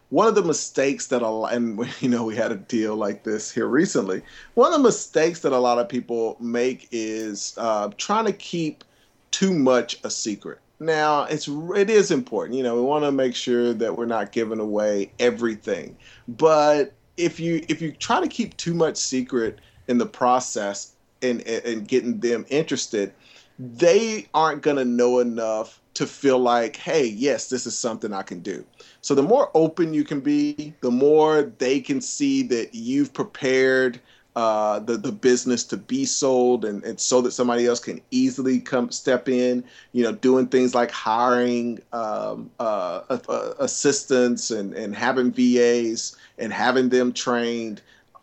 One 0.09 0.27
of 0.27 0.35
the 0.35 0.43
mistakes 0.43 1.07
that 1.07 1.23
a 1.23 1.27
lot, 1.27 1.53
and 1.53 1.79
you 2.01 2.09
know 2.09 2.23
we 2.23 2.35
had 2.35 2.51
a 2.51 2.55
deal 2.55 2.95
like 2.95 3.23
this 3.23 3.51
here 3.51 3.67
recently. 3.67 4.21
One 4.53 4.71
of 4.71 4.79
the 4.79 4.83
mistakes 4.83 5.41
that 5.41 5.51
a 5.51 5.57
lot 5.57 5.79
of 5.79 5.89
people 5.89 6.37
make 6.39 6.87
is 6.91 7.53
uh, 7.57 7.89
trying 7.97 8.25
to 8.25 8.33
keep 8.33 8.83
too 9.31 9.53
much 9.53 9.99
a 10.03 10.09
secret. 10.09 10.59
Now 10.79 11.23
it's 11.23 11.47
it 11.47 11.89
is 11.89 12.11
important. 12.11 12.57
You 12.57 12.63
know, 12.63 12.75
we 12.75 12.81
want 12.81 13.05
to 13.05 13.11
make 13.11 13.35
sure 13.35 13.73
that 13.73 13.97
we're 13.97 14.05
not 14.05 14.31
giving 14.31 14.59
away 14.59 15.11
everything. 15.19 15.97
But 16.27 16.93
if 17.17 17.39
you 17.39 17.63
if 17.69 17.81
you 17.81 17.91
try 17.93 18.19
to 18.19 18.27
keep 18.27 18.57
too 18.57 18.73
much 18.73 18.97
secret 18.97 19.59
in 19.87 19.97
the 19.97 20.05
process 20.05 20.93
and 21.21 21.41
and 21.47 21.87
getting 21.87 22.19
them 22.19 22.45
interested, 22.49 23.13
they 23.57 24.27
aren't 24.33 24.61
going 24.61 24.77
to 24.77 24.85
know 24.85 25.19
enough 25.19 25.81
to 25.95 26.05
feel 26.05 26.39
like, 26.39 26.75
hey, 26.75 27.05
yes, 27.05 27.47
this 27.49 27.65
is 27.65 27.77
something 27.77 28.11
I 28.11 28.21
can 28.21 28.41
do. 28.41 28.65
So 28.99 29.15
the 29.15 29.23
more 29.23 29.49
open 29.53 29.93
you 29.93 30.03
can 30.03 30.19
be, 30.19 30.73
the 30.81 30.91
more 30.91 31.53
they 31.57 31.79
can 31.79 32.01
see 32.01 32.43
that 32.43 32.75
you've 32.75 33.13
prepared 33.13 34.01
uh, 34.35 34.79
the 34.79 34.97
the 34.97 35.11
business 35.11 35.63
to 35.63 35.77
be 35.77 36.05
sold 36.05 36.65
and, 36.65 36.83
and 36.83 36.99
so 36.99 37.21
that 37.21 37.31
somebody 37.31 37.65
else 37.65 37.79
can 37.79 38.01
easily 38.11 38.59
come 38.59 38.91
step 38.91 39.29
in. 39.29 39.63
You 39.93 40.03
know, 40.03 40.11
doing 40.11 40.47
things 40.47 40.75
like 40.75 40.91
hiring 40.91 41.79
um, 41.93 42.51
uh, 42.59 43.01
uh, 43.09 43.53
assistants 43.59 44.51
and 44.51 44.73
and 44.73 44.95
having 44.95 45.31
VAs 45.31 46.17
and 46.37 46.51
having 46.51 46.89
them 46.89 47.13
trained. 47.13 47.81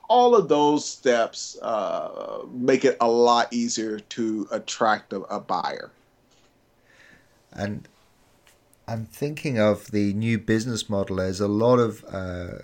All 0.09 0.35
of 0.35 0.49
those 0.49 0.87
steps 0.87 1.57
uh, 1.63 2.43
make 2.53 2.85
it 2.85 2.99
a 3.01 3.09
lot 3.09 3.51
easier 3.51 3.99
to 3.99 4.47
attract 4.51 5.15
a, 5.15 5.21
a 5.23 5.41
buyer. 5.41 5.91
And 7.51 7.89
I'm 8.87 9.07
thinking 9.07 9.59
of 9.59 9.91
the 9.91 10.13
new 10.13 10.39
business 10.39 10.91
model. 10.91 11.21
as 11.21 11.41
a 11.41 11.49
lot 11.49 11.79
of 11.79 12.05
uh, 12.13 12.59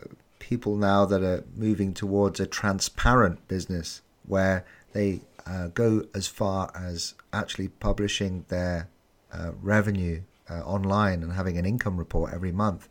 people 0.49 0.77
now 0.77 1.05
that 1.05 1.23
are 1.23 1.45
moving 1.55 1.93
towards 1.93 2.41
a 2.41 2.47
transparent 2.47 3.47
business 3.49 4.01
where 4.27 4.65
they 4.95 5.21
uh, 5.47 5.67
go 5.69 6.07
as 6.15 6.27
far 6.27 6.73
as 6.75 7.13
actually 7.35 7.69
publishing 7.69 8.47
their 8.49 8.89
uh, 9.31 9.51
revenue 9.61 10.23
uh, 10.51 10.61
online 10.61 11.23
and 11.23 11.35
having 11.35 11.59
an 11.59 11.67
income 11.67 11.99
report 11.99 12.33
every 12.33 12.51
month. 12.51 12.89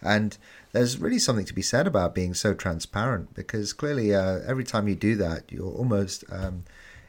And 0.00 0.38
there's 0.70 0.98
really 0.98 1.18
something 1.18 1.44
to 1.46 1.52
be 1.52 1.62
said 1.62 1.88
about 1.88 2.14
being 2.14 2.32
so 2.32 2.54
transparent 2.54 3.34
because 3.34 3.72
clearly, 3.72 4.14
uh, 4.14 4.38
every 4.46 4.64
time 4.64 4.86
you 4.86 4.94
do 4.94 5.16
that, 5.16 5.50
you're 5.50 5.74
almost 5.82 6.22
um, 6.30 6.62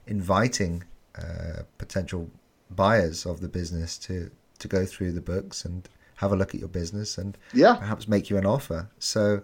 inviting 0.07 0.83
uh, 1.15 1.61
potential 1.77 2.27
buyers 2.71 3.27
of 3.27 3.39
the 3.39 3.47
business 3.47 3.99
to, 3.99 4.31
to 4.57 4.67
go 4.67 4.83
through 4.83 5.11
the 5.11 5.21
books 5.21 5.63
and 5.63 5.87
have 6.15 6.31
a 6.31 6.35
look 6.35 6.55
at 6.55 6.59
your 6.59 6.69
business 6.69 7.19
and 7.19 7.37
yeah. 7.53 7.75
perhaps 7.75 8.07
make 8.07 8.31
you 8.31 8.37
an 8.37 8.47
offer. 8.47 8.89
So 8.97 9.43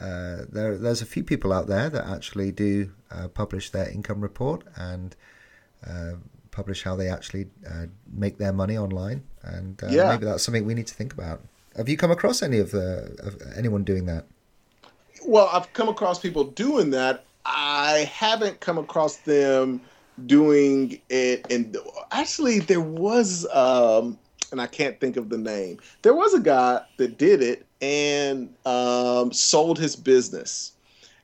uh, 0.00 0.44
there, 0.50 0.76
there's 0.76 1.02
a 1.02 1.06
few 1.06 1.24
people 1.24 1.52
out 1.52 1.66
there 1.66 1.90
that 1.90 2.06
actually 2.06 2.52
do 2.52 2.92
uh, 3.10 3.28
publish 3.28 3.70
their 3.70 3.88
income 3.88 4.20
report 4.20 4.64
and 4.76 5.16
uh, 5.86 6.12
publish 6.50 6.82
how 6.82 6.96
they 6.96 7.08
actually 7.08 7.46
uh, 7.68 7.86
make 8.12 8.38
their 8.38 8.52
money 8.52 8.76
online, 8.76 9.22
and 9.42 9.82
uh, 9.82 9.88
yeah. 9.88 10.10
maybe 10.10 10.24
that's 10.24 10.42
something 10.42 10.64
we 10.64 10.74
need 10.74 10.86
to 10.86 10.94
think 10.94 11.12
about. 11.12 11.40
Have 11.76 11.88
you 11.88 11.96
come 11.96 12.10
across 12.10 12.42
any 12.42 12.58
of, 12.58 12.70
the, 12.72 13.16
of 13.22 13.40
anyone 13.56 13.84
doing 13.84 14.06
that? 14.06 14.26
Well, 15.24 15.48
I've 15.52 15.72
come 15.72 15.88
across 15.88 16.18
people 16.18 16.44
doing 16.44 16.90
that. 16.90 17.24
I 17.44 18.10
haven't 18.12 18.60
come 18.60 18.78
across 18.78 19.18
them 19.18 19.80
doing 20.26 21.00
it. 21.08 21.46
And 21.50 21.76
actually, 22.10 22.60
there 22.60 22.80
was, 22.80 23.46
um, 23.52 24.18
and 24.50 24.60
I 24.60 24.66
can't 24.66 24.98
think 25.00 25.16
of 25.16 25.28
the 25.28 25.38
name. 25.38 25.78
There 26.02 26.14
was 26.14 26.34
a 26.34 26.40
guy 26.40 26.82
that 26.96 27.18
did 27.18 27.42
it, 27.42 27.66
and 27.80 28.52
um, 28.66 29.32
sold 29.32 29.78
his 29.78 29.96
business. 29.96 30.72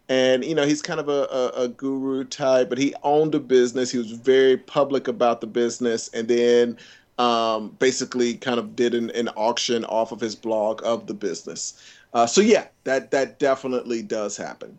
And 0.09 0.45
you 0.45 0.55
know 0.55 0.67
he's 0.67 0.83
kind 0.83 1.01
of 1.01 1.09
a, 1.09 1.27
a, 1.31 1.63
a, 1.63 1.69
guru 1.69 2.25
type, 2.25 2.69
but 2.69 2.77
he 2.77 2.95
owned 3.03 3.35
a 3.35 3.41
business. 3.41 3.91
He 3.91 3.97
was 3.97 4.13
very 4.13 4.59
public 4.59 5.09
about 5.09 5.41
the 5.41 5.47
business, 5.47 6.09
and 6.09 6.29
then 6.29 6.77
um, 7.19 7.71
basically 7.79 8.35
kind 8.35 8.59
of 8.59 8.77
did 8.77 8.95
an, 8.95 9.11
an, 9.13 9.29
auction 9.29 9.85
off 9.87 10.13
of 10.13 10.21
his 10.21 10.35
blog 10.35 10.83
of 10.85 11.07
the 11.07 11.15
business. 11.15 11.83
Uh, 12.13 12.27
so 12.27 12.43
yeah, 12.43 12.67
that 12.85 13.13
that 13.13 13.39
definitely 13.39 14.03
does 14.03 14.37
happen. 14.37 14.79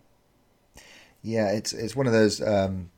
Yeah, 1.24 1.50
it's 1.50 1.74
it's 1.74 1.96
one 1.96 2.06
of 2.06 2.14
those 2.14 2.40
um, 2.40 2.92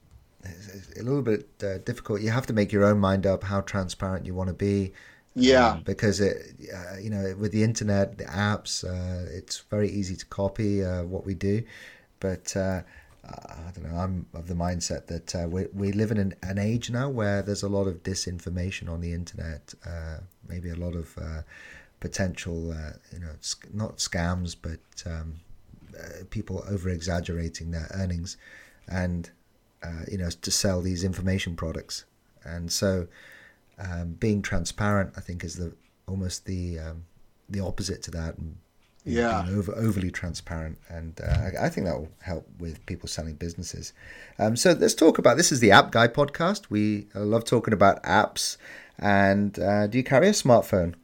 a 0.99 1.03
little 1.03 1.21
bit 1.21 1.47
uh, 1.63 1.77
difficult. 1.79 2.21
You 2.21 2.31
have 2.31 2.45
to 2.47 2.53
make 2.53 2.71
your 2.71 2.83
own 2.83 2.99
mind 2.99 3.25
up 3.25 3.43
how 3.43 3.61
transparent 3.61 4.25
you 4.25 4.33
want 4.33 4.49
to 4.49 4.53
be. 4.53 4.91
Yeah, 5.39 5.69
um, 5.69 5.83
because 5.83 6.19
it, 6.19 6.55
uh, 6.73 6.97
you 6.97 7.09
know, 7.09 7.35
with 7.37 7.51
the 7.51 7.63
internet, 7.63 8.17
the 8.17 8.25
apps, 8.25 8.83
uh, 8.83 9.29
it's 9.31 9.59
very 9.59 9.89
easy 9.89 10.15
to 10.15 10.25
copy 10.25 10.83
uh, 10.83 11.03
what 11.03 11.25
we 11.25 11.35
do. 11.35 11.63
But 12.19 12.55
uh, 12.57 12.81
I 13.23 13.71
don't 13.75 13.91
know. 13.91 13.97
I'm 13.97 14.25
of 14.33 14.47
the 14.47 14.55
mindset 14.55 15.07
that 15.07 15.35
uh, 15.35 15.47
we 15.47 15.67
we 15.73 15.91
live 15.91 16.11
in 16.11 16.17
an, 16.17 16.33
an, 16.41 16.57
age 16.57 16.89
now 16.89 17.09
where 17.09 17.41
there's 17.41 17.63
a 17.63 17.69
lot 17.69 17.87
of 17.87 18.01
disinformation 18.03 18.89
on 18.89 19.01
the 19.01 19.13
internet. 19.13 19.73
Uh, 19.85 20.17
maybe 20.49 20.69
a 20.69 20.75
lot 20.75 20.95
of 20.95 21.15
potential, 21.99 22.73
you 23.13 23.19
know, 23.19 23.33
not 23.73 23.97
scams, 23.97 24.55
but 24.59 24.79
um, 25.05 25.35
uh, 25.97 26.23
people 26.29 26.63
over 26.69 26.89
exaggerating 26.89 27.71
their 27.71 27.87
earnings, 27.93 28.37
and 28.87 29.31
uh, 29.83 30.03
you 30.11 30.17
know 30.17 30.29
to 30.29 30.51
sell 30.51 30.81
these 30.81 31.03
information 31.03 31.55
products. 31.55 32.05
And 32.43 32.71
so, 32.71 33.07
um, 33.79 34.13
being 34.13 34.41
transparent, 34.41 35.13
I 35.17 35.21
think, 35.21 35.43
is 35.43 35.55
the 35.55 35.73
almost 36.07 36.45
the 36.45 36.79
um, 36.79 37.05
the 37.49 37.59
opposite 37.59 38.01
to 38.03 38.11
that. 38.11 38.37
And, 38.37 38.57
yeah, 39.05 39.45
over, 39.49 39.73
overly 39.77 40.11
transparent, 40.11 40.77
and 40.89 41.17
uh, 41.21 41.59
I, 41.61 41.67
I, 41.67 41.69
think 41.69 41.87
that 41.87 41.97
will 41.97 42.09
help 42.19 42.45
with 42.59 42.85
people 42.87 43.07
selling 43.07 43.35
businesses. 43.35 43.93
Um, 44.37 44.57
so 44.57 44.73
let's 44.73 44.93
talk 44.93 45.17
about 45.17 45.37
this. 45.37 45.53
Is 45.53 45.61
the 45.61 45.71
App 45.71 45.91
Guy 45.91 46.09
podcast? 46.09 46.63
We 46.69 47.07
love 47.15 47.45
talking 47.45 47.73
about 47.73 48.03
apps. 48.03 48.57
And 48.99 49.57
uh, 49.59 49.87
do 49.87 49.97
you 49.97 50.03
carry 50.03 50.27
a 50.27 50.31
smartphone? 50.31 50.95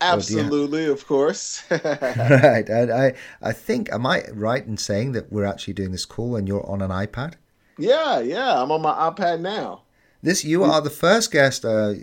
Absolutely, 0.00 0.86
of 0.86 1.06
course. 1.06 1.62
right. 1.70 2.68
And 2.68 2.90
I, 2.90 3.14
I 3.40 3.52
think, 3.52 3.92
am 3.92 4.04
I 4.06 4.24
right 4.32 4.66
in 4.66 4.76
saying 4.76 5.12
that 5.12 5.32
we're 5.32 5.44
actually 5.44 5.74
doing 5.74 5.92
this 5.92 6.04
call 6.04 6.34
and 6.34 6.48
you're 6.48 6.66
on 6.68 6.82
an 6.82 6.90
iPad? 6.90 7.34
Yeah, 7.78 8.18
yeah. 8.20 8.60
I'm 8.60 8.72
on 8.72 8.82
my 8.82 8.92
iPad 8.92 9.40
now. 9.40 9.82
This 10.22 10.44
you 10.44 10.62
are 10.62 10.80
the 10.80 10.90
first 10.90 11.32
guest 11.32 11.64
uh, 11.64 11.94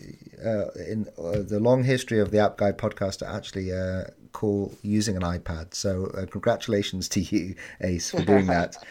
uh, 0.45 0.65
in 0.88 1.08
uh, 1.17 1.39
the 1.39 1.60
long 1.60 1.84
history 1.84 2.19
of 2.19 2.32
the 2.32 2.39
App 2.39 2.58
Guy 2.58 2.73
podcast 2.73 3.19
to 3.19 3.29
actually 3.29 3.71
uh, 3.71 4.05
call 4.34 4.73
using 4.82 5.15
an 5.15 5.21
iPad. 5.23 5.73
So 5.73 6.08
uh, 6.08 6.25
congratulations 6.25 7.08
to 7.10 7.21
you, 7.21 7.55
Ace, 7.82 8.12
for 8.12 8.21
doing 8.23 8.47
that. 8.47 8.77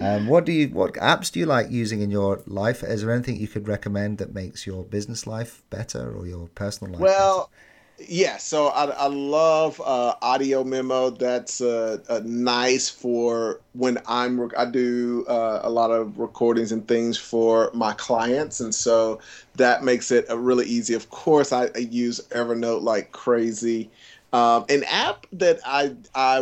Um, 0.00 0.26
what 0.26 0.44
do 0.44 0.50
you 0.50 0.70
what 0.70 0.94
apps 0.94 1.30
do 1.30 1.38
you 1.38 1.46
like 1.46 1.70
using 1.70 2.00
in 2.00 2.10
your 2.10 2.42
life? 2.46 2.82
Is 2.82 3.02
there 3.02 3.12
anything 3.12 3.36
you 3.36 3.46
could 3.46 3.68
recommend 3.68 4.18
that 4.18 4.34
makes 4.34 4.66
your 4.66 4.82
business 4.82 5.24
life 5.24 5.62
better 5.70 6.12
or 6.12 6.26
your 6.26 6.48
personal 6.48 6.94
life? 6.94 7.00
Well, 7.00 7.38
better? 7.38 7.64
Yeah. 7.98 8.36
So 8.36 8.68
I, 8.68 8.86
I 8.86 9.06
love 9.06 9.80
uh, 9.84 10.14
audio 10.22 10.64
memo. 10.64 11.10
That's 11.10 11.60
uh, 11.60 11.98
uh, 12.08 12.20
nice 12.24 12.88
for 12.88 13.60
when 13.72 13.98
I'm 14.06 14.50
I 14.56 14.64
do 14.64 15.24
uh, 15.28 15.60
a 15.62 15.70
lot 15.70 15.90
of 15.90 16.18
recordings 16.18 16.72
and 16.72 16.86
things 16.86 17.16
for 17.16 17.70
my 17.74 17.92
clients, 17.94 18.60
and 18.60 18.74
so 18.74 19.20
that 19.56 19.84
makes 19.84 20.10
it 20.10 20.26
really 20.30 20.66
easy. 20.66 20.94
Of 20.94 21.10
course, 21.10 21.52
I, 21.52 21.66
I 21.74 21.78
use 21.78 22.20
Evernote 22.30 22.82
like 22.82 23.12
crazy. 23.12 23.90
Um, 24.32 24.64
an 24.68 24.82
app 24.88 25.26
that 25.30 25.60
I, 25.64 25.94
I, 26.16 26.38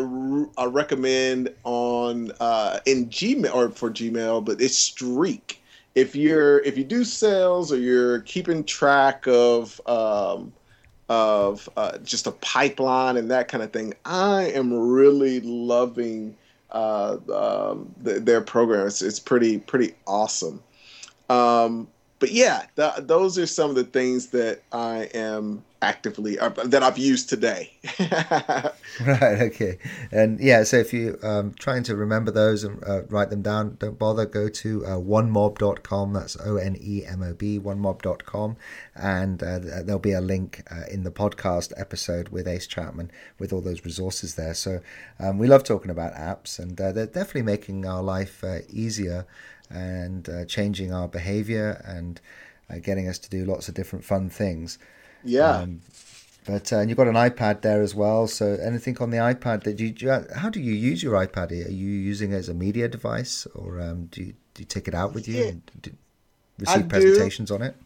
I 0.56 0.64
recommend 0.64 1.54
on 1.62 2.32
uh, 2.40 2.80
in 2.86 3.10
Gmail 3.10 3.54
or 3.54 3.68
for 3.68 3.90
Gmail, 3.90 4.46
but 4.46 4.62
it's 4.62 4.78
Streak. 4.78 5.62
If 5.94 6.16
you're 6.16 6.60
if 6.60 6.78
you 6.78 6.84
do 6.84 7.04
sales 7.04 7.70
or 7.70 7.76
you're 7.76 8.20
keeping 8.20 8.64
track 8.64 9.26
of 9.26 9.78
um, 9.86 10.54
of 11.12 11.68
uh, 11.76 11.98
just 11.98 12.26
a 12.26 12.30
pipeline 12.32 13.18
and 13.18 13.30
that 13.30 13.46
kind 13.46 13.62
of 13.62 13.70
thing, 13.70 13.92
I 14.06 14.44
am 14.44 14.72
really 14.72 15.40
loving 15.40 16.34
uh, 16.70 17.18
um, 17.30 17.94
the, 18.02 18.18
their 18.18 18.40
program. 18.40 18.86
It's, 18.86 19.02
it's 19.02 19.20
pretty 19.20 19.58
pretty 19.58 19.94
awesome. 20.06 20.62
Um, 21.28 21.86
but 22.22 22.30
yeah, 22.30 22.66
th- 22.76 23.08
those 23.08 23.36
are 23.36 23.46
some 23.46 23.68
of 23.68 23.74
the 23.74 23.82
things 23.82 24.28
that 24.28 24.62
I 24.70 25.10
am 25.12 25.64
actively 25.82 26.38
uh, 26.38 26.50
that 26.50 26.80
I've 26.80 26.96
used 26.96 27.28
today. 27.28 27.72
right. 27.98 29.40
Okay. 29.50 29.78
And 30.12 30.38
yeah, 30.38 30.62
so 30.62 30.76
if 30.76 30.92
you 30.92 31.18
um 31.24 31.52
trying 31.58 31.82
to 31.82 31.96
remember 31.96 32.30
those 32.30 32.62
and 32.62 32.80
uh, 32.84 33.02
write 33.08 33.30
them 33.30 33.42
down, 33.42 33.76
don't 33.80 33.98
bother. 33.98 34.24
Go 34.24 34.48
to 34.48 34.86
uh, 34.86 34.90
onemob.com. 34.90 36.12
That's 36.12 36.36
O 36.44 36.58
N 36.58 36.76
E 36.80 37.04
M 37.04 37.24
O 37.24 37.34
B. 37.34 37.58
Onemob.com, 37.58 38.56
and 38.94 39.42
uh, 39.42 39.58
there'll 39.58 39.98
be 39.98 40.12
a 40.12 40.20
link 40.20 40.62
uh, 40.70 40.84
in 40.88 41.02
the 41.02 41.10
podcast 41.10 41.72
episode 41.76 42.28
with 42.28 42.46
Ace 42.46 42.68
Chapman 42.68 43.10
with 43.40 43.52
all 43.52 43.60
those 43.60 43.84
resources 43.84 44.36
there. 44.36 44.54
So 44.54 44.78
um, 45.18 45.38
we 45.38 45.48
love 45.48 45.64
talking 45.64 45.90
about 45.90 46.14
apps, 46.14 46.60
and 46.60 46.80
uh, 46.80 46.92
they're 46.92 47.06
definitely 47.06 47.42
making 47.42 47.84
our 47.84 48.00
life 48.00 48.44
uh, 48.44 48.58
easier 48.70 49.26
and 49.72 50.28
changing 50.48 50.92
our 50.92 51.08
behavior 51.08 51.82
and 51.84 52.20
getting 52.82 53.08
us 53.08 53.18
to 53.18 53.30
do 53.30 53.44
lots 53.44 53.68
of 53.68 53.74
different 53.74 54.04
fun 54.04 54.30
things. 54.30 54.78
Yeah. 55.24 55.58
Um, 55.58 55.80
but 56.44 56.72
uh, 56.72 56.80
you've 56.80 56.96
got 56.96 57.06
an 57.06 57.14
iPad 57.14 57.60
there 57.60 57.82
as 57.82 57.94
well. 57.94 58.26
So 58.26 58.58
anything 58.60 58.98
on 58.98 59.10
the 59.10 59.18
iPad 59.18 59.62
that 59.64 59.78
you, 59.78 59.94
how 60.34 60.50
do 60.50 60.60
you 60.60 60.72
use 60.72 61.02
your 61.02 61.14
iPad? 61.14 61.52
Are 61.52 61.70
you 61.70 61.90
using 61.90 62.32
it 62.32 62.36
as 62.36 62.48
a 62.48 62.54
media 62.54 62.88
device, 62.88 63.46
or 63.54 63.80
um, 63.80 64.06
do 64.06 64.22
you 64.22 64.34
do 64.54 64.62
you 64.62 64.66
take 64.66 64.88
it 64.88 64.94
out 64.94 65.14
with 65.14 65.28
you 65.28 65.44
and 65.44 65.62
do, 65.80 65.92
receive 66.58 66.86
I 66.86 66.88
presentations 66.88 67.48
do. 67.48 67.54
on 67.54 67.62
it? 67.62 67.76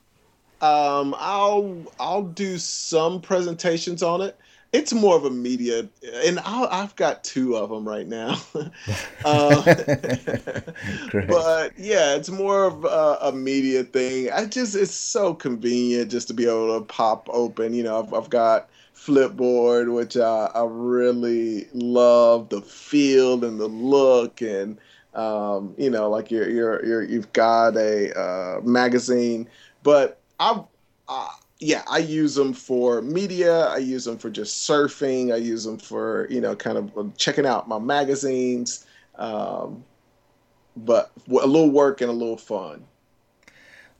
Um, 0.63 1.15
I'll 1.19 1.77
I'll 2.01 2.23
do 2.23 2.57
some 2.57 3.21
presentations 3.21 4.03
on 4.03 4.23
it 4.23 4.39
it's 4.73 4.93
more 4.93 5.17
of 5.17 5.25
a 5.25 5.31
media, 5.31 5.89
and 6.25 6.39
i 6.41 6.81
have 6.81 6.95
got 6.97 7.25
two 7.25 7.57
of 7.57 7.71
them 7.71 7.87
right 7.87 8.07
now. 8.07 8.37
uh, 9.25 9.63
but 11.29 11.73
yeah, 11.79 12.15
it's 12.15 12.31
more 12.31 12.65
of 12.65 12.85
a, 12.85 13.19
a, 13.23 13.33
media 13.33 13.85
thing. 13.85 14.31
I 14.31 14.47
just 14.47 14.75
it's 14.75 14.95
so 14.95 15.35
convenient 15.35 16.11
just 16.11 16.29
to 16.29 16.35
be 16.35 16.45
able 16.45 16.79
to 16.79 16.85
pop 16.85 17.29
open. 17.31 17.75
You 17.75 17.85
know, 17.85 18.03
I've, 18.03 18.13
I've 18.13 18.31
got 18.31 18.69
Flipboard, 18.95 19.95
which 19.95 20.17
I, 20.17 20.51
I 20.55 20.65
really 20.69 21.69
love 21.73 22.49
the 22.49 22.61
feel 22.61 23.45
and 23.45 23.61
the 23.61 23.69
look, 23.69 24.43
and 24.43 24.79
um, 25.15 25.75
you 25.79 25.91
know, 25.91 26.11
like 26.11 26.31
you're 26.31 26.51
you're, 26.51 26.85
you're 26.85 27.03
you've 27.03 27.33
got 27.33 27.77
a 27.77 28.19
uh, 28.19 28.61
magazine, 28.63 29.49
but 29.83 30.21
I. 30.41 30.63
I 31.09 31.31
yeah, 31.59 31.83
I 31.89 31.99
use 31.99 32.35
them 32.35 32.53
for 32.53 33.01
media. 33.03 33.67
I 33.67 33.79
use 33.79 34.05
them 34.05 34.19
for 34.19 34.31
just 34.31 34.69
surfing. 34.69 35.33
I 35.33 35.37
use 35.37 35.65
them 35.65 35.79
for 35.79 36.27
you 36.31 36.41
know, 36.41 36.55
kind 36.55 36.77
of 36.77 37.17
checking 37.17 37.47
out 37.47 37.69
my 37.69 37.79
magazines. 37.79 38.87
Um, 39.17 39.85
but 40.77 41.11
a 41.29 41.47
little 41.47 41.71
work 41.71 42.01
and 42.03 42.11
a 42.11 42.13
little 42.13 42.37
fun. 42.37 42.85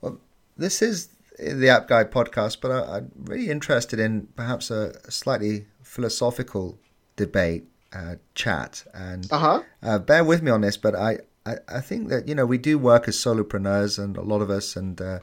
Well, 0.01 0.19
this 0.55 0.81
is 0.81 1.09
the 1.39 1.69
App 1.69 1.87
Guy 1.87 2.03
podcast, 2.03 2.57
but 2.61 2.71
I, 2.71 2.97
am 2.97 3.11
really 3.25 3.49
interested 3.49 3.99
in 3.99 4.27
perhaps 4.35 4.69
a, 4.69 4.99
a 5.05 5.11
slightly 5.11 5.65
philosophical 5.81 6.77
debate, 7.15 7.65
uh, 7.93 8.15
chat, 8.35 8.83
and 8.93 9.27
uh-huh. 9.31 9.63
uh, 9.81 9.99
bear 9.99 10.23
with 10.23 10.43
me 10.43 10.51
on 10.51 10.61
this. 10.61 10.77
But 10.77 10.95
I, 10.95 11.19
I, 11.45 11.55
I, 11.67 11.81
think 11.81 12.09
that 12.09 12.27
you 12.27 12.35
know 12.35 12.45
we 12.45 12.57
do 12.59 12.77
work 12.77 13.07
as 13.07 13.15
solopreneurs, 13.15 13.97
and 13.97 14.17
a 14.17 14.21
lot 14.21 14.41
of 14.41 14.49
us, 14.49 14.75
and 14.75 15.01
uh, 15.01 15.19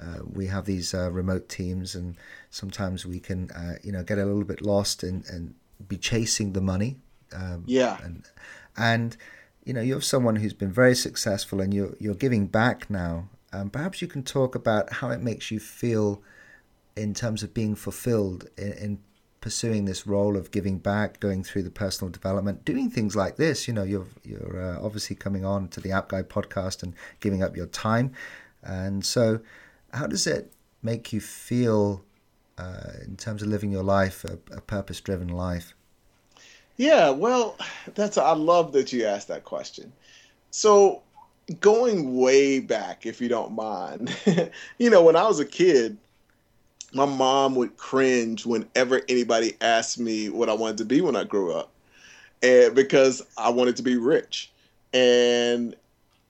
uh, 0.00 0.18
we 0.30 0.46
have 0.46 0.64
these 0.64 0.94
uh, 0.94 1.10
remote 1.10 1.48
teams, 1.48 1.94
and 1.94 2.16
sometimes 2.50 3.06
we 3.06 3.20
can, 3.20 3.50
uh, 3.52 3.74
you 3.82 3.92
know, 3.92 4.02
get 4.02 4.18
a 4.18 4.24
little 4.24 4.44
bit 4.44 4.62
lost 4.62 5.02
and, 5.02 5.24
and 5.26 5.54
be 5.88 5.96
chasing 5.96 6.52
the 6.52 6.60
money. 6.60 6.96
Um, 7.32 7.64
yeah. 7.66 7.98
And, 8.02 8.24
and, 8.76 9.16
you 9.64 9.72
know, 9.72 9.80
you're 9.80 10.00
someone 10.00 10.36
who's 10.36 10.52
been 10.52 10.72
very 10.72 10.94
successful 10.94 11.60
and 11.60 11.72
you're, 11.72 11.94
you're 11.98 12.14
giving 12.14 12.46
back 12.46 12.88
now. 12.90 13.28
Um, 13.52 13.70
perhaps 13.70 14.02
you 14.02 14.08
can 14.08 14.22
talk 14.22 14.54
about 14.54 14.92
how 14.92 15.10
it 15.10 15.22
makes 15.22 15.50
you 15.50 15.58
feel 15.58 16.22
in 16.94 17.14
terms 17.14 17.42
of 17.42 17.54
being 17.54 17.74
fulfilled 17.74 18.48
in, 18.56 18.72
in 18.72 18.98
pursuing 19.40 19.84
this 19.84 20.06
role 20.06 20.36
of 20.36 20.50
giving 20.50 20.76
back, 20.76 21.20
going 21.20 21.44
through 21.44 21.62
the 21.62 21.70
personal 21.70 22.10
development, 22.10 22.64
doing 22.64 22.90
things 22.90 23.14
like 23.14 23.36
this. 23.36 23.68
You 23.68 23.74
know, 23.74 23.84
you're 23.84 24.08
you're 24.24 24.60
uh, 24.60 24.84
obviously 24.84 25.14
coming 25.14 25.44
on 25.44 25.68
to 25.68 25.80
the 25.80 25.92
App 25.92 26.08
Guy 26.08 26.22
podcast 26.22 26.82
and 26.82 26.94
giving 27.20 27.42
up 27.42 27.56
your 27.56 27.66
time, 27.66 28.12
and 28.62 29.04
so 29.04 29.40
how 29.96 30.06
does 30.06 30.26
it 30.26 30.52
make 30.82 31.12
you 31.12 31.20
feel 31.20 32.04
uh, 32.58 32.92
in 33.04 33.16
terms 33.16 33.42
of 33.42 33.48
living 33.48 33.70
your 33.70 33.82
life, 33.82 34.24
a, 34.24 34.38
a 34.54 34.60
purpose 34.60 35.00
driven 35.00 35.28
life? 35.28 35.74
Yeah, 36.76 37.10
well, 37.10 37.56
that's 37.94 38.18
I 38.18 38.32
love 38.32 38.72
that 38.72 38.92
you 38.92 39.04
asked 39.06 39.28
that 39.28 39.44
question. 39.44 39.92
So, 40.50 41.02
going 41.60 42.18
way 42.18 42.60
back, 42.60 43.06
if 43.06 43.20
you 43.20 43.28
don't 43.28 43.52
mind, 43.52 44.14
you 44.78 44.90
know, 44.90 45.02
when 45.02 45.16
I 45.16 45.26
was 45.26 45.40
a 45.40 45.44
kid, 45.44 45.96
my 46.92 47.06
mom 47.06 47.54
would 47.56 47.76
cringe 47.76 48.46
whenever 48.46 49.02
anybody 49.08 49.56
asked 49.60 49.98
me 49.98 50.28
what 50.28 50.48
I 50.48 50.54
wanted 50.54 50.78
to 50.78 50.84
be 50.84 51.00
when 51.00 51.16
I 51.16 51.24
grew 51.24 51.52
up, 51.52 51.70
and 52.42 52.74
because 52.74 53.22
I 53.38 53.48
wanted 53.48 53.76
to 53.76 53.82
be 53.82 53.96
rich, 53.96 54.50
and 54.92 55.74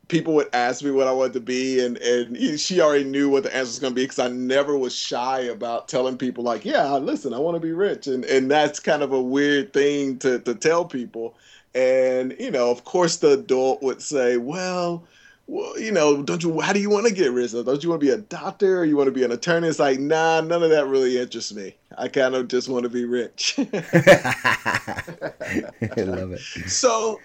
people 0.08 0.34
would 0.34 0.48
ask 0.52 0.84
me 0.84 0.90
what 0.90 1.08
I 1.08 1.12
wanted 1.12 1.34
to 1.34 1.40
be, 1.40 1.84
and 1.84 1.96
and 1.98 2.60
she 2.60 2.80
already 2.80 3.04
knew 3.04 3.28
what 3.28 3.42
the 3.42 3.54
answer 3.54 3.68
was 3.68 3.78
going 3.78 3.92
to 3.92 3.94
be 3.94 4.04
because 4.04 4.18
I 4.18 4.28
never 4.28 4.76
was 4.76 4.94
shy 4.94 5.40
about 5.40 5.88
telling 5.88 6.16
people 6.16 6.44
like, 6.44 6.64
yeah, 6.64 6.94
listen, 6.94 7.34
I 7.34 7.38
want 7.38 7.56
to 7.56 7.60
be 7.60 7.72
rich, 7.72 8.06
and 8.06 8.24
and 8.24 8.50
that's 8.50 8.80
kind 8.80 9.02
of 9.02 9.12
a 9.12 9.20
weird 9.20 9.72
thing 9.72 10.18
to 10.18 10.38
to 10.40 10.54
tell 10.54 10.84
people, 10.84 11.34
and 11.74 12.36
you 12.38 12.50
know, 12.50 12.70
of 12.70 12.84
course, 12.84 13.16
the 13.16 13.32
adult 13.32 13.82
would 13.82 14.02
say, 14.02 14.36
well. 14.36 15.04
Well, 15.48 15.78
you 15.78 15.92
know, 15.92 16.24
don't 16.24 16.42
you? 16.42 16.60
How 16.60 16.72
do 16.72 16.80
you 16.80 16.90
want 16.90 17.06
to 17.06 17.14
get 17.14 17.30
rich? 17.30 17.52
Don't 17.52 17.80
you 17.80 17.88
want 17.88 18.00
to 18.00 18.04
be 18.04 18.10
a 18.10 18.16
doctor 18.16 18.80
or 18.80 18.84
you 18.84 18.96
want 18.96 19.06
to 19.06 19.12
be 19.12 19.22
an 19.22 19.30
attorney? 19.30 19.68
It's 19.68 19.78
like, 19.78 20.00
nah, 20.00 20.40
none 20.40 20.64
of 20.64 20.70
that 20.70 20.88
really 20.88 21.20
interests 21.20 21.54
me. 21.54 21.76
I 21.96 22.08
kind 22.08 22.34
of 22.34 22.48
just 22.48 22.68
want 22.68 22.82
to 22.82 22.88
be 22.88 23.04
rich. 23.04 23.54
I 23.72 23.72
love 25.98 26.32
it. 26.32 26.40
So 26.66 27.20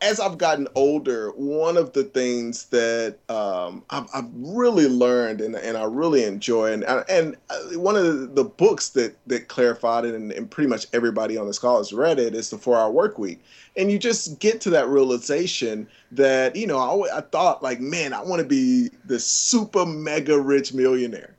as 0.00 0.20
I've 0.20 0.38
gotten 0.38 0.68
older, 0.74 1.30
one 1.32 1.76
of 1.76 1.92
the 1.92 2.04
things 2.04 2.64
that 2.66 3.16
um, 3.28 3.84
I've, 3.90 4.08
I've, 4.14 4.24
really 4.34 4.88
learned 4.88 5.42
and, 5.42 5.54
and 5.54 5.76
I 5.76 5.84
really 5.84 6.24
enjoy, 6.24 6.72
and, 6.72 6.84
and 6.84 7.36
uh, 7.50 7.78
one 7.78 7.94
of 7.94 8.34
the, 8.34 8.44
books 8.44 8.90
that, 8.90 9.14
that 9.26 9.48
clarified 9.48 10.06
it, 10.06 10.14
and, 10.14 10.32
and, 10.32 10.50
pretty 10.50 10.68
much 10.68 10.86
everybody 10.94 11.36
on 11.36 11.46
this 11.46 11.58
call 11.58 11.76
has 11.78 11.92
read 11.92 12.18
it, 12.18 12.34
is 12.34 12.48
The 12.48 12.56
Four 12.56 12.78
Hour 12.78 12.90
Work 12.90 13.18
Week. 13.18 13.42
And 13.76 13.90
you 13.90 13.98
just 13.98 14.38
get 14.38 14.62
to 14.62 14.70
that 14.70 14.88
realization 14.88 15.86
that, 16.12 16.56
you 16.56 16.66
know, 16.66 16.78
I, 16.78 17.18
I 17.18 17.20
thought, 17.20 17.62
like, 17.62 17.80
man, 17.80 18.14
I 18.14 18.22
want 18.22 18.40
to 18.40 18.48
be 18.48 18.90
the 19.04 19.20
super 19.20 19.84
mega 19.84 20.40
rich 20.40 20.72
millionaire 20.72 21.36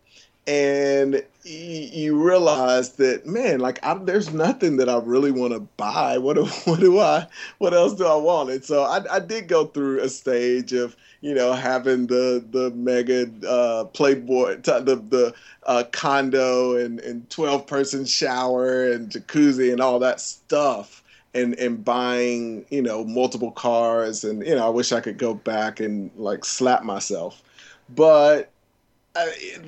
and 0.47 1.21
you 1.47 2.21
realize 2.21 2.93
that 2.93 3.25
man 3.25 3.59
like 3.59 3.79
I, 3.83 3.93
there's 3.95 4.33
nothing 4.33 4.77
that 4.77 4.89
i 4.89 4.97
really 4.97 5.31
want 5.31 5.53
to 5.53 5.59
buy. 5.59 6.17
What 6.17 6.35
do, 6.35 6.45
what 6.65 6.79
do 6.79 6.99
i 6.99 7.27
what 7.57 7.73
else 7.73 7.93
do 7.93 8.05
i 8.05 8.15
want? 8.15 8.49
And 8.49 8.63
so 8.63 8.83
I, 8.83 9.15
I 9.15 9.19
did 9.19 9.47
go 9.47 9.65
through 9.65 10.01
a 10.01 10.09
stage 10.09 10.73
of 10.73 10.95
you 11.21 11.33
know 11.33 11.53
having 11.53 12.07
the 12.07 12.43
the 12.51 12.71
mega 12.71 13.27
uh, 13.47 13.85
playboy 13.85 14.57
the 14.61 15.01
the 15.09 15.33
uh, 15.65 15.83
condo 15.91 16.75
and 16.75 16.99
and 16.99 17.29
12 17.29 17.67
person 17.67 18.05
shower 18.05 18.91
and 18.91 19.09
jacuzzi 19.09 19.71
and 19.71 19.81
all 19.81 19.99
that 19.99 20.19
stuff 20.21 21.03
and 21.33 21.53
and 21.55 21.83
buying 21.83 22.65
you 22.69 22.81
know 22.81 23.03
multiple 23.03 23.51
cars. 23.51 24.23
And 24.23 24.45
you 24.45 24.55
know 24.55 24.65
i 24.65 24.69
wish 24.69 24.91
i 24.91 24.99
could 24.99 25.17
go 25.17 25.33
back 25.33 25.79
and 25.79 26.11
like 26.15 26.45
slap 26.45 26.83
myself. 26.83 27.41
But 27.89 28.51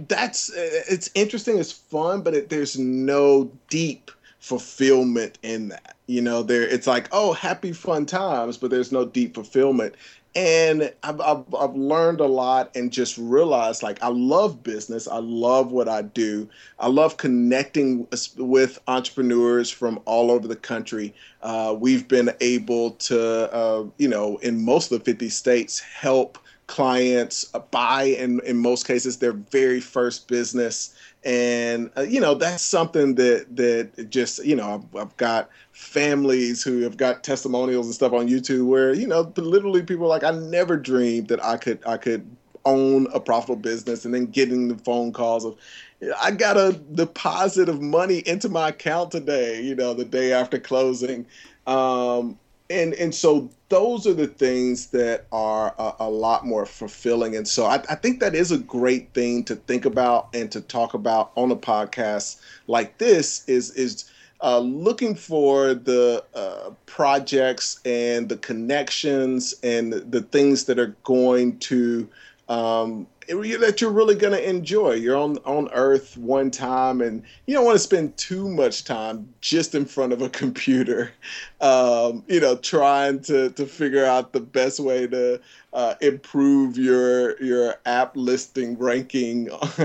that's 0.07 0.51
uh, 0.51 0.83
it's 0.89 1.09
interesting. 1.15 1.57
It's 1.57 1.71
fun, 1.71 2.21
but 2.21 2.33
it, 2.33 2.49
there's 2.49 2.77
no 2.77 3.51
deep 3.69 4.11
fulfillment 4.39 5.37
in 5.43 5.69
that. 5.69 5.95
You 6.07 6.21
know, 6.21 6.43
there 6.43 6.63
it's 6.63 6.87
like 6.87 7.09
oh, 7.11 7.33
happy 7.33 7.71
fun 7.71 8.05
times, 8.05 8.57
but 8.57 8.71
there's 8.71 8.91
no 8.91 9.05
deep 9.05 9.35
fulfillment. 9.35 9.95
And 10.35 10.93
I've, 11.01 11.19
I've, 11.21 11.55
I've 11.55 11.75
learned 11.75 12.19
a 12.19 12.27
lot 12.27 12.75
and 12.75 12.91
just 12.91 13.17
realized 13.17 13.81
like 13.81 14.01
I 14.03 14.09
love 14.09 14.61
business. 14.61 15.07
I 15.07 15.17
love 15.17 15.71
what 15.71 15.89
I 15.89 16.03
do. 16.03 16.47
I 16.77 16.87
love 16.87 17.17
connecting 17.17 18.07
with 18.37 18.79
entrepreneurs 18.87 19.71
from 19.71 19.99
all 20.05 20.29
over 20.29 20.47
the 20.47 20.55
country. 20.55 21.15
Uh, 21.41 21.75
we've 21.77 22.07
been 22.07 22.31
able 22.41 22.91
to, 22.91 23.51
uh, 23.51 23.85
you 23.97 24.07
know, 24.07 24.37
in 24.37 24.63
most 24.63 24.91
of 24.91 24.99
the 24.99 25.05
50 25.05 25.29
states, 25.29 25.79
help 25.79 26.37
clients 26.69 27.45
buy 27.71 28.03
in 28.03 28.39
in 28.45 28.55
most 28.55 28.85
cases 28.85 29.17
their 29.17 29.33
very 29.33 29.81
first 29.81 30.27
business. 30.27 30.95
And 31.25 31.89
uh, 31.97 32.01
you 32.01 32.21
know 32.21 32.35
that's 32.35 32.61
something 32.63 33.15
that 33.15 33.55
that 33.55 34.09
just 34.09 34.45
you 34.45 34.55
know 34.55 34.75
I've, 34.75 35.01
I've, 35.01 35.17
got 35.17 35.49
families 35.71 36.63
who 36.63 36.81
have 36.81 36.95
got 36.95 37.23
testimonials 37.23 37.87
and 37.87 37.95
stuff 37.95 38.13
on 38.13 38.29
YouTube 38.29 38.67
where 38.67 38.93
you 38.93 39.07
know 39.07 39.33
literally 39.35 39.81
people 39.81 40.07
like 40.07 40.23
I 40.23 40.31
never 40.31 40.77
dreamed 40.77 41.27
that 41.29 41.43
I 41.43 41.57
could 41.57 41.79
I 41.87 41.97
could 41.97 42.29
own 42.65 43.07
a 43.13 43.19
profitable 43.19 43.55
business 43.55 44.05
and 44.05 44.13
then 44.13 44.27
getting 44.27 44.67
the 44.67 44.77
phone 44.77 45.11
calls 45.11 45.45
of 45.45 45.57
I 46.21 46.31
got 46.31 46.55
a 46.55 46.79
deposit 46.93 47.67
of 47.67 47.81
money 47.81 48.19
into 48.19 48.47
my 48.47 48.69
account 48.69 49.11
today 49.11 49.59
you 49.59 49.75
know 49.75 49.95
the 49.95 50.05
day 50.05 50.33
after 50.33 50.59
closing. 50.59 51.25
Um, 51.65 52.37
and 52.69 52.93
and 52.93 53.13
so 53.13 53.49
those 53.69 54.05
are 54.05 54.13
the 54.13 54.27
things 54.27 54.87
that 54.87 55.25
are 55.31 55.73
a, 55.77 55.93
a 55.99 56.09
lot 56.09 56.45
more 56.45 56.65
fulfilling. 56.65 57.35
And 57.35 57.47
so 57.47 57.65
I, 57.65 57.75
I, 57.89 57.95
think 57.95 58.19
that 58.19 58.33
is 58.33 58.51
a 58.51 58.57
great 58.57 59.13
thing 59.13 59.43
to 59.45 59.55
think 59.55 59.85
about 59.85 60.29
and 60.33 60.51
to 60.51 60.61
talk 60.61 60.95
about 60.95 61.31
on 61.35 61.51
a 61.51 61.55
podcast 61.55 62.39
like 62.67 62.97
this 62.97 63.47
is 63.47 63.71
is 63.71 64.05
uh, 64.41 64.59
looking 64.59 65.15
for 65.15 65.73
the 65.73 66.23
uh, 66.33 66.71
projects 66.85 67.79
and 67.85 68.29
the 68.29 68.37
connections 68.37 69.53
and 69.63 69.93
the 69.93 70.21
things 70.21 70.65
that 70.65 70.79
are 70.79 70.95
going 71.03 71.57
to 71.59 72.07
um, 72.47 73.05
that 73.29 73.79
you're 73.79 73.91
really 73.91 74.15
going 74.15 74.33
to 74.33 74.49
enjoy. 74.49 74.93
You're 74.93 75.17
on 75.17 75.37
on 75.39 75.69
Earth 75.71 76.17
one 76.17 76.49
time, 76.49 77.01
and 77.01 77.23
you 77.45 77.55
don't 77.55 77.65
want 77.65 77.75
to 77.75 77.79
spend 77.79 78.17
too 78.17 78.49
much 78.49 78.83
time 78.83 79.31
just 79.41 79.75
in 79.75 79.85
front 79.85 80.13
of 80.13 80.21
a 80.21 80.29
computer, 80.41 81.11
um, 81.61 82.23
you 82.27 82.39
know, 82.39 82.55
trying 82.55 83.21
to 83.21 83.51
to 83.51 83.65
figure 83.65 84.05
out 84.05 84.33
the 84.33 84.39
best 84.39 84.79
way 84.79 85.07
to 85.07 85.39
uh, 85.73 85.93
improve 86.01 86.77
your 86.77 87.41
your 87.41 87.75
app 87.85 88.15
listing 88.15 88.77
ranking 88.77 89.47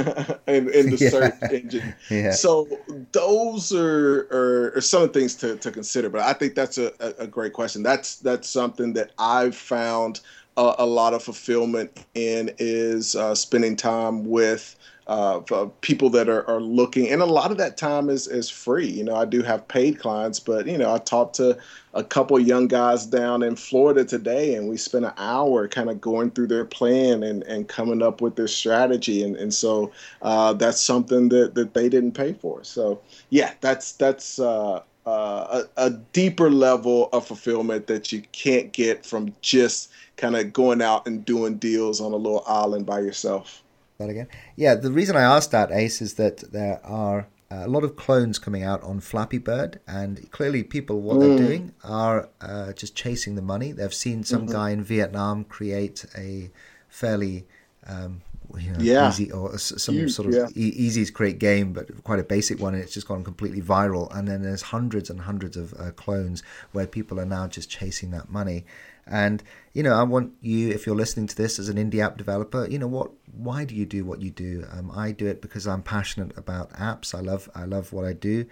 in, 0.46 0.70
in 0.70 0.90
the 0.90 0.96
yeah. 1.00 1.10
search 1.10 1.34
engine. 1.52 1.94
Yeah. 2.10 2.32
So 2.32 2.66
those 3.12 3.72
are, 3.72 4.26
are, 4.32 4.72
are, 4.76 4.80
some 4.80 5.02
of 5.02 5.12
the 5.12 5.20
things 5.20 5.34
to, 5.36 5.56
to 5.56 5.70
consider. 5.70 6.08
But 6.08 6.22
I 6.22 6.32
think 6.32 6.54
that's 6.54 6.78
a, 6.78 6.92
a 7.18 7.26
great 7.26 7.52
question. 7.52 7.82
That's 7.82 8.16
that's 8.16 8.48
something 8.48 8.94
that 8.94 9.12
I've 9.18 9.54
found 9.54 10.20
a, 10.56 10.74
a 10.78 10.86
lot 10.86 11.14
of 11.14 11.22
fulfillment 11.22 12.04
in 12.14 12.50
is 12.58 13.14
uh, 13.16 13.34
spending 13.34 13.76
time 13.76 14.24
with 14.24 14.76
uh, 15.06 15.40
people 15.82 16.08
that 16.08 16.28
are, 16.30 16.48
are 16.48 16.60
looking, 16.60 17.10
and 17.10 17.20
a 17.20 17.26
lot 17.26 17.50
of 17.50 17.58
that 17.58 17.76
time 17.76 18.08
is 18.08 18.26
is 18.26 18.48
free. 18.48 18.86
You 18.86 19.04
know, 19.04 19.14
I 19.14 19.26
do 19.26 19.42
have 19.42 19.68
paid 19.68 19.98
clients, 19.98 20.40
but 20.40 20.66
you 20.66 20.78
know, 20.78 20.94
I 20.94 20.98
talked 20.98 21.34
to 21.36 21.58
a 21.92 22.02
couple 22.02 22.38
young 22.40 22.68
guys 22.68 23.04
down 23.04 23.42
in 23.42 23.54
Florida 23.54 24.04
today, 24.04 24.54
and 24.54 24.68
we 24.68 24.78
spent 24.78 25.04
an 25.04 25.12
hour 25.18 25.68
kind 25.68 25.90
of 25.90 26.00
going 26.00 26.30
through 26.30 26.46
their 26.46 26.64
plan 26.64 27.22
and, 27.22 27.42
and 27.42 27.68
coming 27.68 28.02
up 28.02 28.22
with 28.22 28.36
their 28.36 28.48
strategy, 28.48 29.22
and 29.22 29.36
and 29.36 29.52
so 29.52 29.92
uh, 30.22 30.54
that's 30.54 30.80
something 30.80 31.28
that 31.28 31.54
that 31.54 31.74
they 31.74 31.90
didn't 31.90 32.12
pay 32.12 32.32
for. 32.32 32.64
So 32.64 33.00
yeah, 33.28 33.52
that's 33.60 33.92
that's. 33.92 34.38
Uh, 34.38 34.80
uh, 35.06 35.64
a, 35.76 35.86
a 35.86 35.90
deeper 35.90 36.50
level 36.50 37.08
of 37.12 37.26
fulfillment 37.26 37.86
that 37.86 38.12
you 38.12 38.22
can't 38.32 38.72
get 38.72 39.04
from 39.04 39.34
just 39.42 39.90
kind 40.16 40.36
of 40.36 40.52
going 40.52 40.80
out 40.80 41.06
and 41.06 41.24
doing 41.24 41.56
deals 41.56 42.00
on 42.00 42.12
a 42.12 42.16
little 42.16 42.44
island 42.46 42.86
by 42.86 43.00
yourself. 43.00 43.62
That 43.98 44.08
again? 44.08 44.28
Yeah, 44.56 44.74
the 44.74 44.90
reason 44.90 45.16
I 45.16 45.22
asked 45.22 45.50
that, 45.52 45.70
Ace, 45.70 46.02
is 46.02 46.14
that 46.14 46.52
there 46.52 46.80
are 46.84 47.26
a 47.50 47.68
lot 47.68 47.84
of 47.84 47.96
clones 47.96 48.38
coming 48.38 48.62
out 48.62 48.82
on 48.82 49.00
Flappy 49.00 49.38
Bird, 49.38 49.80
and 49.86 50.30
clearly 50.30 50.62
people, 50.62 51.00
what 51.00 51.18
mm. 51.18 51.20
they're 51.20 51.46
doing 51.46 51.74
are 51.84 52.28
uh, 52.40 52.72
just 52.72 52.96
chasing 52.96 53.34
the 53.34 53.42
money. 53.42 53.72
They've 53.72 53.94
seen 53.94 54.24
some 54.24 54.42
mm-hmm. 54.42 54.52
guy 54.52 54.70
in 54.70 54.82
Vietnam 54.82 55.44
create 55.44 56.04
a 56.16 56.50
fairly 56.88 57.46
um, 57.86 58.22
you 58.58 58.72
know, 58.72 58.78
yeah. 58.80 59.08
easy 59.08 59.30
or 59.30 59.58
some 59.58 59.94
Huge, 59.94 60.12
sort 60.12 60.28
of 60.28 60.34
yeah. 60.34 60.48
e- 60.54 60.74
easy 60.76 61.04
to 61.04 61.12
create 61.12 61.38
game, 61.38 61.72
but 61.72 62.04
quite 62.04 62.18
a 62.18 62.24
basic 62.24 62.60
one, 62.60 62.74
and 62.74 62.82
it's 62.82 62.92
just 62.92 63.08
gone 63.08 63.24
completely 63.24 63.62
viral. 63.62 64.14
And 64.16 64.28
then 64.28 64.42
there's 64.42 64.62
hundreds 64.62 65.10
and 65.10 65.20
hundreds 65.20 65.56
of 65.56 65.74
uh, 65.74 65.90
clones 65.92 66.42
where 66.72 66.86
people 66.86 67.20
are 67.20 67.26
now 67.26 67.46
just 67.46 67.70
chasing 67.70 68.10
that 68.12 68.30
money. 68.30 68.64
And 69.06 69.42
you 69.72 69.82
know, 69.82 69.94
I 69.94 70.02
want 70.02 70.32
you, 70.40 70.70
if 70.70 70.86
you're 70.86 70.96
listening 70.96 71.26
to 71.26 71.36
this 71.36 71.58
as 71.58 71.68
an 71.68 71.76
indie 71.76 72.00
app 72.00 72.16
developer, 72.16 72.66
you 72.68 72.78
know 72.78 72.86
what? 72.86 73.10
Why 73.36 73.64
do 73.64 73.74
you 73.74 73.86
do 73.86 74.04
what 74.04 74.22
you 74.22 74.30
do? 74.30 74.64
Um, 74.72 74.90
I 74.90 75.12
do 75.12 75.26
it 75.26 75.42
because 75.42 75.66
I'm 75.66 75.82
passionate 75.82 76.36
about 76.38 76.72
apps. 76.72 77.14
I 77.14 77.20
love, 77.20 77.50
I 77.54 77.64
love 77.64 77.92
what 77.92 78.04
I 78.04 78.12
do. 78.12 78.46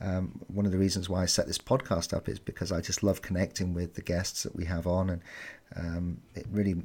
Um, 0.00 0.40
one 0.46 0.64
of 0.64 0.72
the 0.72 0.78
reasons 0.78 1.08
why 1.08 1.22
I 1.22 1.26
set 1.26 1.46
this 1.46 1.58
podcast 1.58 2.16
up 2.16 2.28
is 2.28 2.38
because 2.38 2.70
I 2.70 2.80
just 2.80 3.02
love 3.02 3.20
connecting 3.20 3.74
with 3.74 3.94
the 3.94 4.02
guests 4.02 4.44
that 4.44 4.54
we 4.54 4.64
have 4.64 4.86
on, 4.86 5.10
and 5.10 5.22
um, 5.76 6.20
it 6.34 6.46
really 6.50 6.76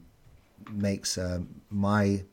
makes 0.71 1.17
uh, 1.17 1.39
my 1.69 2.23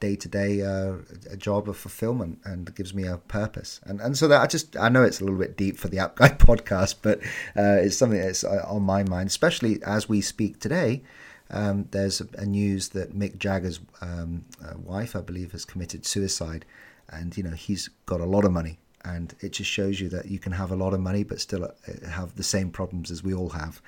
day 0.00 0.16
to 0.16 0.28
day 0.28 0.60
a 0.60 1.36
job 1.36 1.68
of 1.68 1.76
fulfillment 1.76 2.38
and 2.44 2.74
gives 2.74 2.94
me 2.94 3.06
a 3.06 3.18
purpose. 3.18 3.80
And 3.84 4.00
and 4.00 4.16
so 4.16 4.28
that 4.28 4.40
I 4.40 4.46
just 4.46 4.76
I 4.76 4.88
know 4.88 5.02
it's 5.02 5.20
a 5.20 5.24
little 5.24 5.38
bit 5.38 5.56
deep 5.56 5.78
for 5.78 5.88
the 5.88 5.98
App 5.98 6.16
Guy 6.16 6.28
podcast, 6.30 6.96
but 7.02 7.20
uh, 7.56 7.80
it's 7.80 7.96
something 7.96 8.20
that's 8.20 8.44
uh, 8.44 8.64
on 8.66 8.82
my 8.82 9.02
mind, 9.02 9.28
especially 9.28 9.82
as 9.82 10.08
we 10.08 10.20
speak 10.20 10.60
today. 10.60 11.02
Um, 11.50 11.86
there's 11.92 12.20
a, 12.20 12.26
a, 12.38 12.44
news 12.44 12.88
that 12.88 13.16
Mick 13.16 13.38
Jagger's 13.38 13.78
um, 14.00 14.44
uh, 14.64 14.76
wife, 14.78 15.14
I 15.14 15.20
believe, 15.20 15.52
has 15.52 15.64
committed 15.64 16.04
suicide, 16.04 16.64
and 17.08 17.36
you 17.36 17.44
know 17.44 17.50
he's 17.50 17.88
got 18.04 18.20
a 18.20 18.24
lot 18.24 18.44
of 18.44 18.50
money, 18.50 18.80
and 19.04 19.34
it 19.40 19.52
just 19.52 19.70
shows 19.70 20.00
you 20.00 20.08
that 20.08 20.26
you 20.26 20.40
can 20.40 20.52
have 20.52 20.72
a 20.72 20.76
lot 20.76 20.92
of 20.92 20.98
money 21.00 21.22
but 21.22 21.40
still 21.40 21.64
uh, 21.64 22.08
have 22.08 22.34
the 22.34 22.42
same 22.42 22.70
problems 22.70 23.12
as 23.12 23.22
we 23.22 23.32
all 23.32 23.50
have, 23.50 23.80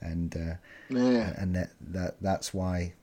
and 0.00 0.36
uh, 0.36 0.54
yeah. 0.88 1.34
and 1.40 1.54
that, 1.54 1.70
that 1.80 2.16
that's 2.20 2.52
why 2.52 2.94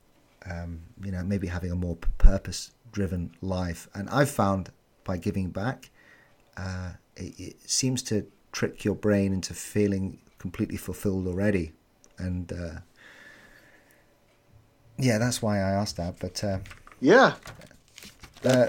um, 0.50 0.80
you 1.02 1.12
know, 1.12 1.22
maybe 1.22 1.46
having 1.46 1.70
a 1.70 1.76
more 1.76 1.96
purpose-driven 2.18 3.32
life. 3.40 3.88
And 3.94 4.08
I've 4.10 4.30
found 4.30 4.70
by 5.04 5.16
giving 5.16 5.50
back, 5.50 5.90
uh, 6.56 6.92
it, 7.16 7.38
it, 7.38 7.70
seems 7.70 8.02
to 8.04 8.26
trick 8.52 8.84
your 8.84 8.94
brain 8.94 9.32
into 9.32 9.54
feeling 9.54 10.18
completely 10.38 10.76
fulfilled 10.76 11.26
already. 11.26 11.72
And 12.18 12.52
uh, 12.52 12.80
yeah, 14.98 15.18
that's 15.18 15.42
why 15.42 15.58
I 15.58 15.70
asked 15.70 15.96
that. 15.96 16.18
But 16.18 16.42
uh, 16.44 16.58
yeah. 17.00 17.34
Uh, 18.44 18.68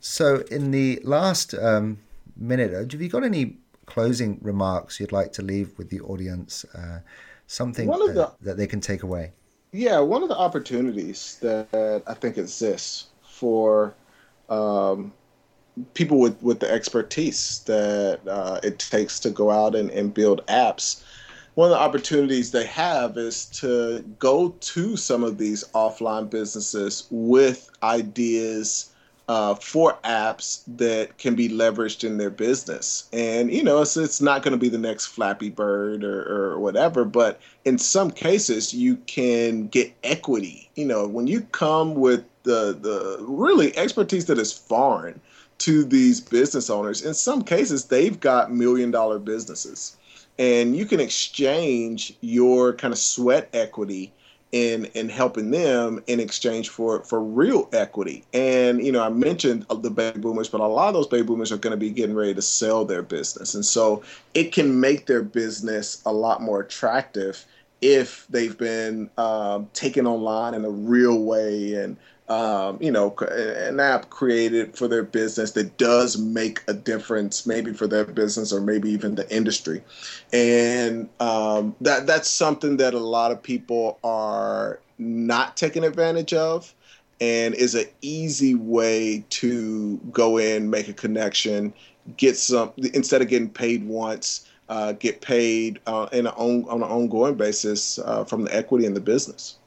so, 0.00 0.36
in 0.50 0.70
the 0.70 1.00
last 1.04 1.54
um, 1.54 1.98
minute, 2.36 2.72
uh, 2.72 2.80
have 2.80 2.94
you 2.94 3.08
got 3.08 3.24
any 3.24 3.58
closing 3.86 4.38
remarks 4.42 5.00
you'd 5.00 5.12
like 5.12 5.32
to 5.34 5.42
leave 5.42 5.76
with 5.78 5.90
the 5.90 6.00
audience? 6.00 6.64
Uh, 6.74 7.00
something 7.46 7.86
the, 7.88 8.32
that 8.40 8.56
they 8.56 8.66
can 8.66 8.80
take 8.80 9.02
away? 9.02 9.32
Yeah, 9.72 9.98
one 10.00 10.22
of 10.22 10.28
the 10.28 10.36
opportunities 10.36 11.38
that 11.42 12.02
I 12.06 12.14
think 12.14 12.38
exists 12.38 13.06
for 13.22 13.94
um, 14.48 15.12
people 15.94 16.18
with, 16.18 16.40
with 16.42 16.60
the 16.60 16.70
expertise 16.70 17.60
that 17.66 18.20
uh, 18.26 18.60
it 18.62 18.78
takes 18.78 19.20
to 19.20 19.30
go 19.30 19.50
out 19.50 19.74
and, 19.74 19.90
and 19.90 20.14
build 20.14 20.46
apps 20.46 21.02
one 21.56 21.72
of 21.72 21.78
the 21.78 21.82
opportunities 21.82 22.50
they 22.50 22.66
have 22.66 23.16
is 23.16 23.46
to 23.46 24.04
go 24.18 24.50
to 24.60 24.94
some 24.94 25.24
of 25.24 25.38
these 25.38 25.64
offline 25.74 26.28
businesses 26.28 27.06
with 27.10 27.70
ideas 27.82 28.92
uh, 29.28 29.54
for 29.56 29.98
apps 30.04 30.62
that 30.76 31.18
can 31.18 31.34
be 31.34 31.48
leveraged 31.48 32.04
in 32.04 32.16
their 32.16 32.30
business. 32.30 33.08
And, 33.12 33.52
you 33.52 33.62
know, 33.62 33.82
it's, 33.82 33.96
it's 33.96 34.20
not 34.20 34.42
going 34.42 34.52
to 34.52 34.58
be 34.58 34.68
the 34.68 34.78
next 34.78 35.06
Flappy 35.06 35.50
Bird 35.50 36.04
or, 36.04 36.22
or 36.22 36.58
whatever, 36.60 37.04
but 37.04 37.40
in 37.64 37.78
some 37.78 38.10
cases, 38.10 38.72
you 38.72 38.96
can 39.06 39.66
get 39.66 39.92
equity. 40.04 40.70
You 40.76 40.86
know, 40.86 41.06
when 41.08 41.26
you 41.26 41.40
come 41.40 41.94
with 41.94 42.24
the, 42.44 42.78
the 42.80 43.18
really 43.20 43.76
expertise 43.76 44.26
that 44.26 44.38
is 44.38 44.52
foreign 44.52 45.20
to 45.58 45.84
these 45.84 46.20
business 46.20 46.70
owners, 46.70 47.02
in 47.02 47.14
some 47.14 47.42
cases, 47.42 47.86
they've 47.86 48.20
got 48.20 48.52
million 48.52 48.92
dollar 48.92 49.18
businesses. 49.18 49.96
And 50.38 50.76
you 50.76 50.84
can 50.84 51.00
exchange 51.00 52.12
your 52.20 52.74
kind 52.74 52.92
of 52.92 52.98
sweat 52.98 53.48
equity 53.54 54.12
in 54.52 54.86
in 54.94 55.08
helping 55.08 55.50
them 55.50 56.02
in 56.06 56.20
exchange 56.20 56.68
for 56.68 57.02
for 57.02 57.22
real 57.22 57.68
equity. 57.72 58.24
And 58.32 58.84
you 58.84 58.92
know, 58.92 59.02
I 59.02 59.08
mentioned 59.08 59.66
uh, 59.70 59.74
the 59.74 59.90
baby 59.90 60.20
boomers, 60.20 60.48
but 60.48 60.60
a 60.60 60.66
lot 60.66 60.88
of 60.88 60.94
those 60.94 61.08
baby 61.08 61.24
boomers 61.24 61.50
are 61.50 61.56
going 61.56 61.72
to 61.72 61.76
be 61.76 61.90
getting 61.90 62.14
ready 62.14 62.34
to 62.34 62.42
sell 62.42 62.84
their 62.84 63.02
business, 63.02 63.54
and 63.54 63.64
so 63.64 64.02
it 64.34 64.52
can 64.52 64.80
make 64.80 65.06
their 65.06 65.22
business 65.22 66.00
a 66.06 66.12
lot 66.12 66.42
more 66.42 66.60
attractive 66.60 67.44
if 67.80 68.26
they've 68.28 68.56
been 68.56 69.10
um, 69.18 69.68
taken 69.72 70.06
online 70.06 70.54
in 70.54 70.64
a 70.64 70.70
real 70.70 71.22
way 71.22 71.74
and 71.74 71.96
um, 72.28 72.78
you 72.80 72.90
know, 72.90 73.14
an 73.20 73.78
app 73.78 74.10
created 74.10 74.76
for 74.76 74.88
their 74.88 75.04
business 75.04 75.52
that 75.52 75.76
does 75.78 76.18
make 76.18 76.60
a 76.66 76.74
difference, 76.74 77.46
maybe 77.46 77.72
for 77.72 77.86
their 77.86 78.04
business 78.04 78.52
or 78.52 78.60
maybe 78.60 78.90
even 78.90 79.14
the 79.14 79.32
industry, 79.34 79.82
and 80.32 81.08
um, 81.20 81.76
that 81.80 82.06
that's 82.06 82.28
something 82.28 82.78
that 82.78 82.94
a 82.94 82.98
lot 82.98 83.30
of 83.30 83.40
people 83.40 83.98
are 84.02 84.80
not 84.98 85.56
taking 85.56 85.84
advantage 85.84 86.32
of, 86.34 86.74
and 87.20 87.54
is 87.54 87.76
an 87.76 87.86
easy 88.00 88.56
way 88.56 89.24
to 89.30 89.98
go 90.10 90.38
in, 90.38 90.68
make 90.68 90.88
a 90.88 90.92
connection, 90.92 91.72
get 92.16 92.36
some 92.36 92.72
instead 92.76 93.22
of 93.22 93.28
getting 93.28 93.50
paid 93.50 93.86
once. 93.86 94.48
Uh, 94.68 94.92
get 94.92 95.20
paid 95.20 95.78
uh, 95.86 96.08
in 96.12 96.26
on, 96.26 96.64
on 96.68 96.82
an 96.82 96.88
ongoing 96.88 97.36
basis 97.36 98.00
uh, 98.00 98.24
from 98.24 98.42
the 98.42 98.54
equity 98.54 98.84
in 98.84 98.94
the 98.94 99.00
business. 99.00 99.58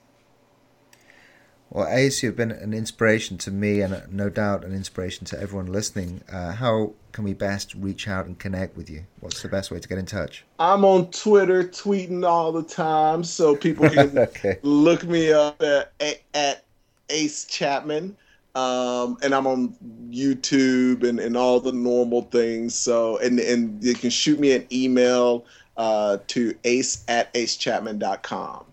Well, 1.72 1.88
Ace, 1.88 2.24
you've 2.24 2.36
been 2.36 2.52
an 2.52 2.74
inspiration 2.74 3.38
to 3.40 3.52
me 3.52 3.82
and 3.82 4.02
no 4.12 4.30
doubt 4.30 4.66
an 4.66 4.74
inspiration 4.74 5.26
to 5.28 5.40
everyone 5.40 5.68
listening. 5.68 6.24
Uh, 6.32 6.54
how 6.54 6.94
can 7.12 7.24
we 7.24 7.34
best 7.36 7.76
reach 7.76 8.08
out 8.08 8.26
and 8.26 8.40
connect 8.40 8.76
with 8.76 8.90
you? 8.90 9.06
What's 9.20 9.44
the 9.44 9.50
best 9.50 9.70
way 9.70 9.80
to 9.80 9.88
get 9.88 10.00
in 10.00 10.08
touch? 10.08 10.44
I'm 10.58 10.84
on 10.84 11.12
Twitter, 11.12 11.64
tweeting 11.64 12.28
all 12.28 12.52
the 12.52 12.64
time, 12.64 13.24
so 13.24 13.56
people 13.56 13.88
can 13.88 14.18
okay. 14.18 14.58
look 14.64 15.04
me 15.04 15.32
up 15.32 15.62
at, 15.62 15.92
at 16.34 16.64
Ace 17.12 17.46
Chapman. 17.46 18.18
Um, 18.60 19.18
and 19.22 19.34
I'm 19.34 19.48
on 19.48 19.76
YouTube 20.10 21.08
and, 21.08 21.20
and 21.20 21.38
all 21.38 21.60
the 21.60 21.72
normal 21.72 22.24
things. 22.24 22.76
So, 22.76 23.18
and, 23.18 23.40
and 23.40 23.84
you 23.84 23.94
can 23.94 24.10
shoot 24.10 24.40
me 24.40 24.54
an 24.54 24.66
email 24.72 25.46
uh, 25.78 26.18
to 26.28 26.56
ace 26.64 27.04
at 27.08 27.34
acechapman.com. 27.34 28.66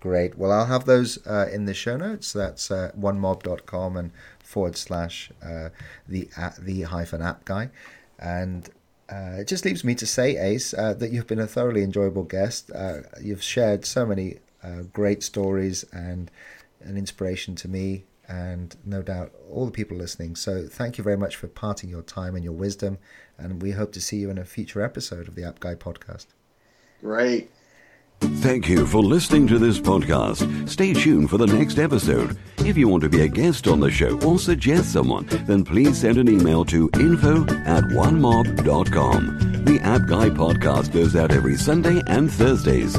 Great. 0.00 0.36
Well, 0.36 0.52
I'll 0.52 0.66
have 0.66 0.84
those 0.84 1.24
uh, 1.26 1.48
in 1.52 1.64
the 1.64 1.74
show 1.74 1.96
notes. 1.96 2.32
That's 2.32 2.70
uh, 2.70 2.92
onemob.com 2.98 3.96
and 3.96 4.10
forward 4.38 4.76
slash 4.76 5.30
uh, 5.42 5.70
the 6.06 6.28
uh, 6.36 6.50
the 6.58 6.82
hyphen 6.82 7.22
app 7.22 7.44
guy. 7.44 7.70
And 8.18 8.68
uh, 9.10 9.36
it 9.40 9.48
just 9.48 9.64
leaves 9.64 9.82
me 9.82 9.94
to 9.94 10.06
say, 10.06 10.36
Ace, 10.36 10.74
uh, 10.74 10.94
that 10.94 11.10
you've 11.10 11.26
been 11.26 11.38
a 11.38 11.46
thoroughly 11.46 11.82
enjoyable 11.82 12.24
guest. 12.24 12.70
Uh, 12.70 12.98
you've 13.20 13.42
shared 13.42 13.84
so 13.84 14.06
many 14.06 14.38
great 14.94 15.22
stories 15.22 15.84
and 15.92 16.30
an 16.80 16.96
inspiration 16.96 17.54
to 17.54 17.68
me, 17.68 18.04
and 18.28 18.76
no 18.84 19.02
doubt 19.02 19.32
all 19.50 19.66
the 19.66 19.72
people 19.72 19.96
listening. 19.96 20.36
So 20.36 20.66
thank 20.66 20.98
you 20.98 21.04
very 21.04 21.16
much 21.16 21.36
for 21.36 21.46
parting 21.48 21.90
your 21.90 22.02
time 22.02 22.34
and 22.34 22.44
your 22.44 22.52
wisdom. 22.52 22.98
And 23.38 23.60
we 23.60 23.72
hope 23.72 23.92
to 23.92 24.00
see 24.00 24.18
you 24.18 24.30
in 24.30 24.38
a 24.38 24.44
future 24.44 24.82
episode 24.82 25.28
of 25.28 25.34
the 25.34 25.44
App 25.44 25.60
Guy 25.60 25.74
podcast. 25.74 26.26
Great. 27.00 27.50
Thank 28.20 28.68
you 28.68 28.86
for 28.86 29.02
listening 29.02 29.46
to 29.48 29.58
this 29.58 29.78
podcast. 29.78 30.68
Stay 30.68 30.94
tuned 30.94 31.28
for 31.28 31.36
the 31.36 31.46
next 31.46 31.78
episode. 31.78 32.38
If 32.58 32.76
you 32.76 32.88
want 32.88 33.02
to 33.02 33.08
be 33.08 33.22
a 33.22 33.28
guest 33.28 33.66
on 33.68 33.80
the 33.80 33.90
show 33.90 34.18
or 34.20 34.38
suggest 34.38 34.92
someone, 34.92 35.26
then 35.46 35.64
please 35.64 35.98
send 36.00 36.16
an 36.16 36.28
email 36.28 36.64
to 36.66 36.88
info 36.94 37.42
at 37.42 37.84
onemob.com. 37.84 39.64
The 39.64 39.80
App 39.80 40.06
Guy 40.06 40.30
podcast 40.30 40.92
goes 40.92 41.16
out 41.16 41.32
every 41.32 41.56
Sunday 41.56 42.02
and 42.06 42.30
Thursdays. 42.30 42.96